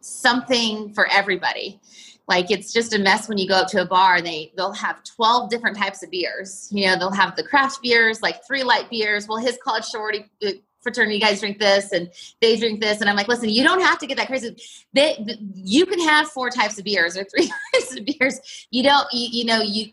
[0.00, 1.78] something for everybody.
[2.26, 4.72] Like it's just a mess when you go up to a bar and they they'll
[4.72, 6.68] have twelve different types of beers.
[6.72, 9.28] You know, they'll have the craft beers, like three light beers.
[9.28, 10.52] Well, his college sorority uh,
[10.82, 12.10] fraternity guys drink this, and
[12.40, 14.56] they drink this, and I'm like, listen, you don't have to get that crazy.
[14.92, 15.24] They,
[15.54, 18.66] you can have four types of beers or three types of beers.
[18.70, 19.92] You don't, you, you know, you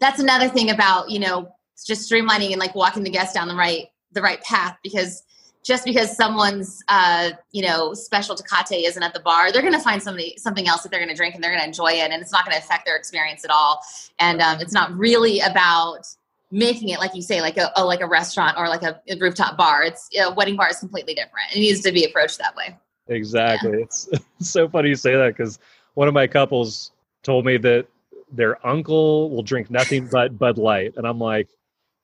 [0.00, 1.52] that's another thing about you know
[1.84, 5.22] just streamlining and like walking the guests down the right the right path because
[5.64, 9.80] just because someone's uh you know special Tecate isn't at the bar they're going to
[9.80, 12.10] find somebody something else that they're going to drink and they're going to enjoy it
[12.10, 13.80] and it's not going to affect their experience at all
[14.18, 16.06] and um, it's not really about
[16.50, 19.18] making it like you say like a, a like a restaurant or like a, a
[19.18, 22.54] rooftop bar it's a wedding bar is completely different it needs to be approached that
[22.54, 22.76] way
[23.08, 23.82] Exactly.
[23.82, 25.58] It's, it's so funny you say that because
[25.94, 26.92] one of my couples
[27.22, 27.86] told me that
[28.32, 30.94] their uncle will drink nothing but Bud Light.
[30.96, 31.48] And I'm like,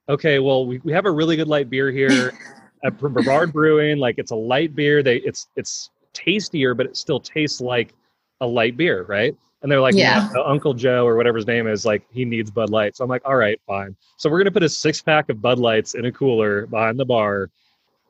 [0.09, 2.32] okay, well, we, we have a really good light beer here
[2.84, 3.99] at Brevard Brewing.
[3.99, 5.03] Like it's a light beer.
[5.03, 7.95] They it's it's tastier, but it still tastes like
[8.40, 9.36] a light beer, right?
[9.62, 10.28] And they're like, Yeah.
[10.32, 12.96] "No, Uncle Joe or whatever his name is, like he needs Bud Light.
[12.96, 13.94] So I'm like, all right, fine.
[14.16, 17.04] So we're gonna put a six pack of Bud Lights in a cooler behind the
[17.04, 17.48] bar.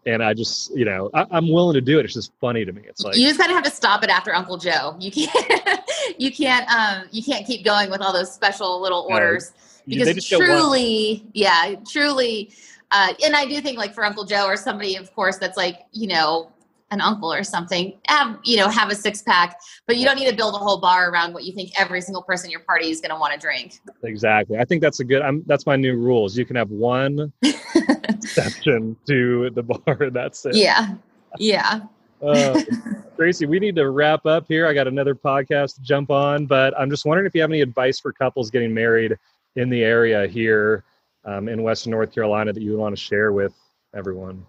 [0.04, 2.04] And I just, you know, I, I'm willing to do it.
[2.04, 2.82] It's just funny to me.
[2.86, 4.96] It's like, you just kind of have to stop it after Uncle Joe.
[4.98, 5.80] You can't,
[6.18, 9.52] you can't, um, you can't keep going with all those special little orders
[9.86, 12.50] you- because they just get one- truly, yeah, truly,
[12.90, 15.82] uh, and I do think like for Uncle Joe or somebody, of course, that's like
[15.92, 16.50] you know
[16.92, 20.28] an uncle or something have you know have a six pack but you don't need
[20.28, 22.90] to build a whole bar around what you think every single person in your party
[22.90, 23.80] is going to want to drink.
[24.04, 24.58] Exactly.
[24.58, 26.36] I think that's a good i'm that's my new rules.
[26.36, 30.54] You can have one exception to the bar that's it.
[30.54, 30.94] Yeah.
[31.38, 31.80] Yeah.
[32.22, 32.60] Uh,
[33.16, 34.66] tracy we need to wrap up here.
[34.66, 37.62] I got another podcast to jump on but i'm just wondering if you have any
[37.62, 39.16] advice for couples getting married
[39.56, 40.84] in the area here
[41.24, 43.54] um, in western north carolina that you would want to share with
[43.94, 44.44] everyone?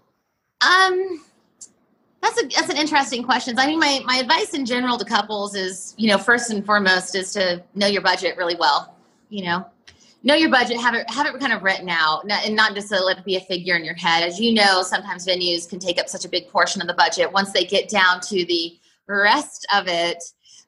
[0.60, 1.24] Um
[2.24, 3.58] that's a that's an interesting question.
[3.58, 7.14] I mean, my my advice in general to couples is, you know, first and foremost
[7.14, 8.96] is to know your budget really well.
[9.28, 9.66] You know,
[10.22, 13.00] know your budget, have it have it kind of written out, and not just to
[13.00, 14.22] let it be a figure in your head.
[14.22, 17.30] As you know, sometimes venues can take up such a big portion of the budget.
[17.30, 20.24] Once they get down to the rest of it,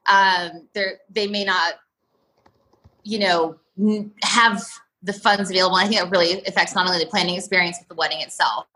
[0.09, 1.75] um, they they may not,
[3.03, 3.57] you know,
[4.23, 4.63] have
[5.03, 5.77] the funds available.
[5.77, 8.67] I think it really affects not only the planning experience but the wedding itself.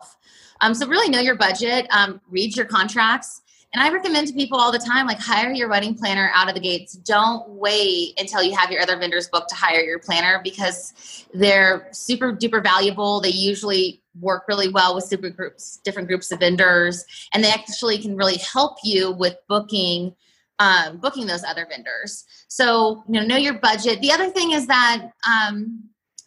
[0.61, 3.41] Um, so really know your budget, um, read your contracts.
[3.73, 6.55] And I recommend to people all the time, like hire your wedding planner out of
[6.55, 6.93] the gates.
[6.93, 11.87] Don't wait until you have your other vendors booked to hire your planner because they're
[11.91, 13.21] super duper valuable.
[13.21, 17.97] They usually work really well with super groups, different groups of vendors, and they actually
[17.97, 20.15] can really help you with booking
[20.59, 22.25] um, booking those other vendors.
[22.47, 23.99] So you know, know your budget.
[24.01, 25.81] The other thing is that um,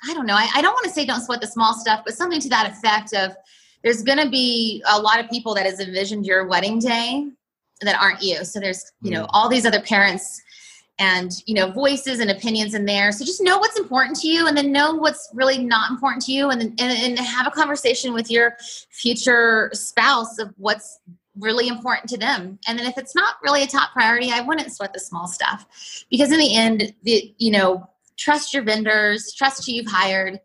[0.09, 0.35] I don't know.
[0.35, 2.72] I, I don't want to say don't sweat the small stuff, but something to that
[2.72, 3.37] effect of
[3.85, 7.28] there's going to be a lot of people that has envisioned your wedding day
[7.82, 8.45] that aren't you.
[8.45, 9.30] So there's, you know, mm.
[9.30, 10.43] all these other parents
[10.99, 13.12] and, you know, voices and opinions in there.
[13.12, 16.32] So just know what's important to you and then know what's really not important to
[16.32, 18.57] you and then, and, and have a conversation with your
[18.91, 21.01] future spouse of what's
[21.39, 22.59] really important to them.
[22.66, 25.66] And then if it's not really a top priority, I wouldn't sweat the small stuff
[26.11, 30.41] because in the end, the, you know, trust your vendors, trust who you've hired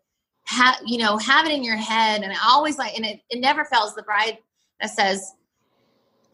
[0.50, 3.40] have you know have it in your head and I always like and it, it
[3.40, 3.94] never fails.
[3.94, 4.38] The bride
[4.80, 5.34] that says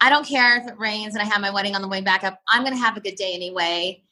[0.00, 2.22] i don't care if it rains and i have my wedding on the way back
[2.22, 4.02] up i'm going to have a good day anyway.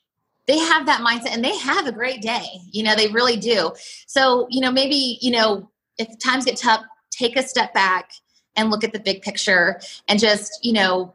[0.47, 2.45] They have that mindset and they have a great day.
[2.71, 3.73] You know they really do.
[4.07, 8.11] So you know maybe you know if times get tough take a step back
[8.57, 11.15] and look at the big picture and just you know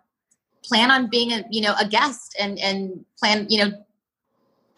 [0.63, 3.71] plan on being a you know a guest and and plan you know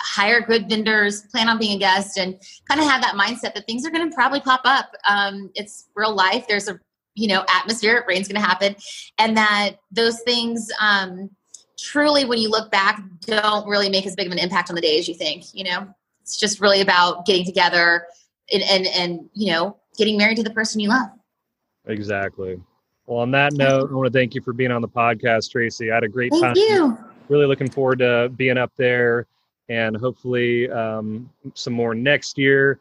[0.01, 3.65] hire good vendors, plan on being a guest, and kind of have that mindset that
[3.65, 4.91] things are going to probably pop up.
[5.07, 6.45] Um, it's real life.
[6.47, 6.79] There's a
[7.15, 8.03] you know atmosphere.
[8.07, 8.75] Rain's going to happen,
[9.17, 11.29] and that those things um,
[11.79, 14.81] truly, when you look back, don't really make as big of an impact on the
[14.81, 15.45] day as you think.
[15.53, 15.87] You know,
[16.21, 18.05] it's just really about getting together
[18.51, 21.09] and and, and you know getting married to the person you love.
[21.85, 22.59] Exactly.
[23.07, 25.91] Well, on that note, I want to thank you for being on the podcast, Tracy.
[25.91, 26.55] I had a great thank time.
[26.55, 26.97] You.
[27.27, 29.27] Really looking forward to being up there
[29.71, 32.79] and hopefully um, some more next year.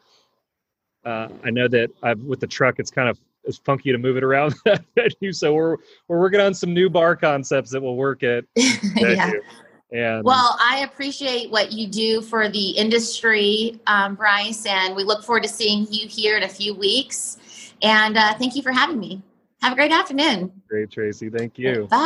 [1.05, 4.19] Uh, I know that I've with the truck, it's kind of it's funky to move
[4.19, 4.55] it around
[5.33, 5.79] so we're
[6.09, 9.33] we're working on some new bar concepts that will work at yeah.
[9.93, 15.25] And well, I appreciate what you do for the industry, um, Bryce, and we look
[15.25, 17.39] forward to seeing you here in a few weeks.
[17.83, 19.21] And uh, thank you for having me.
[19.63, 20.53] Have a great afternoon.
[20.69, 21.29] Great, Tracy.
[21.29, 21.89] Thank you.
[21.91, 21.97] Bye.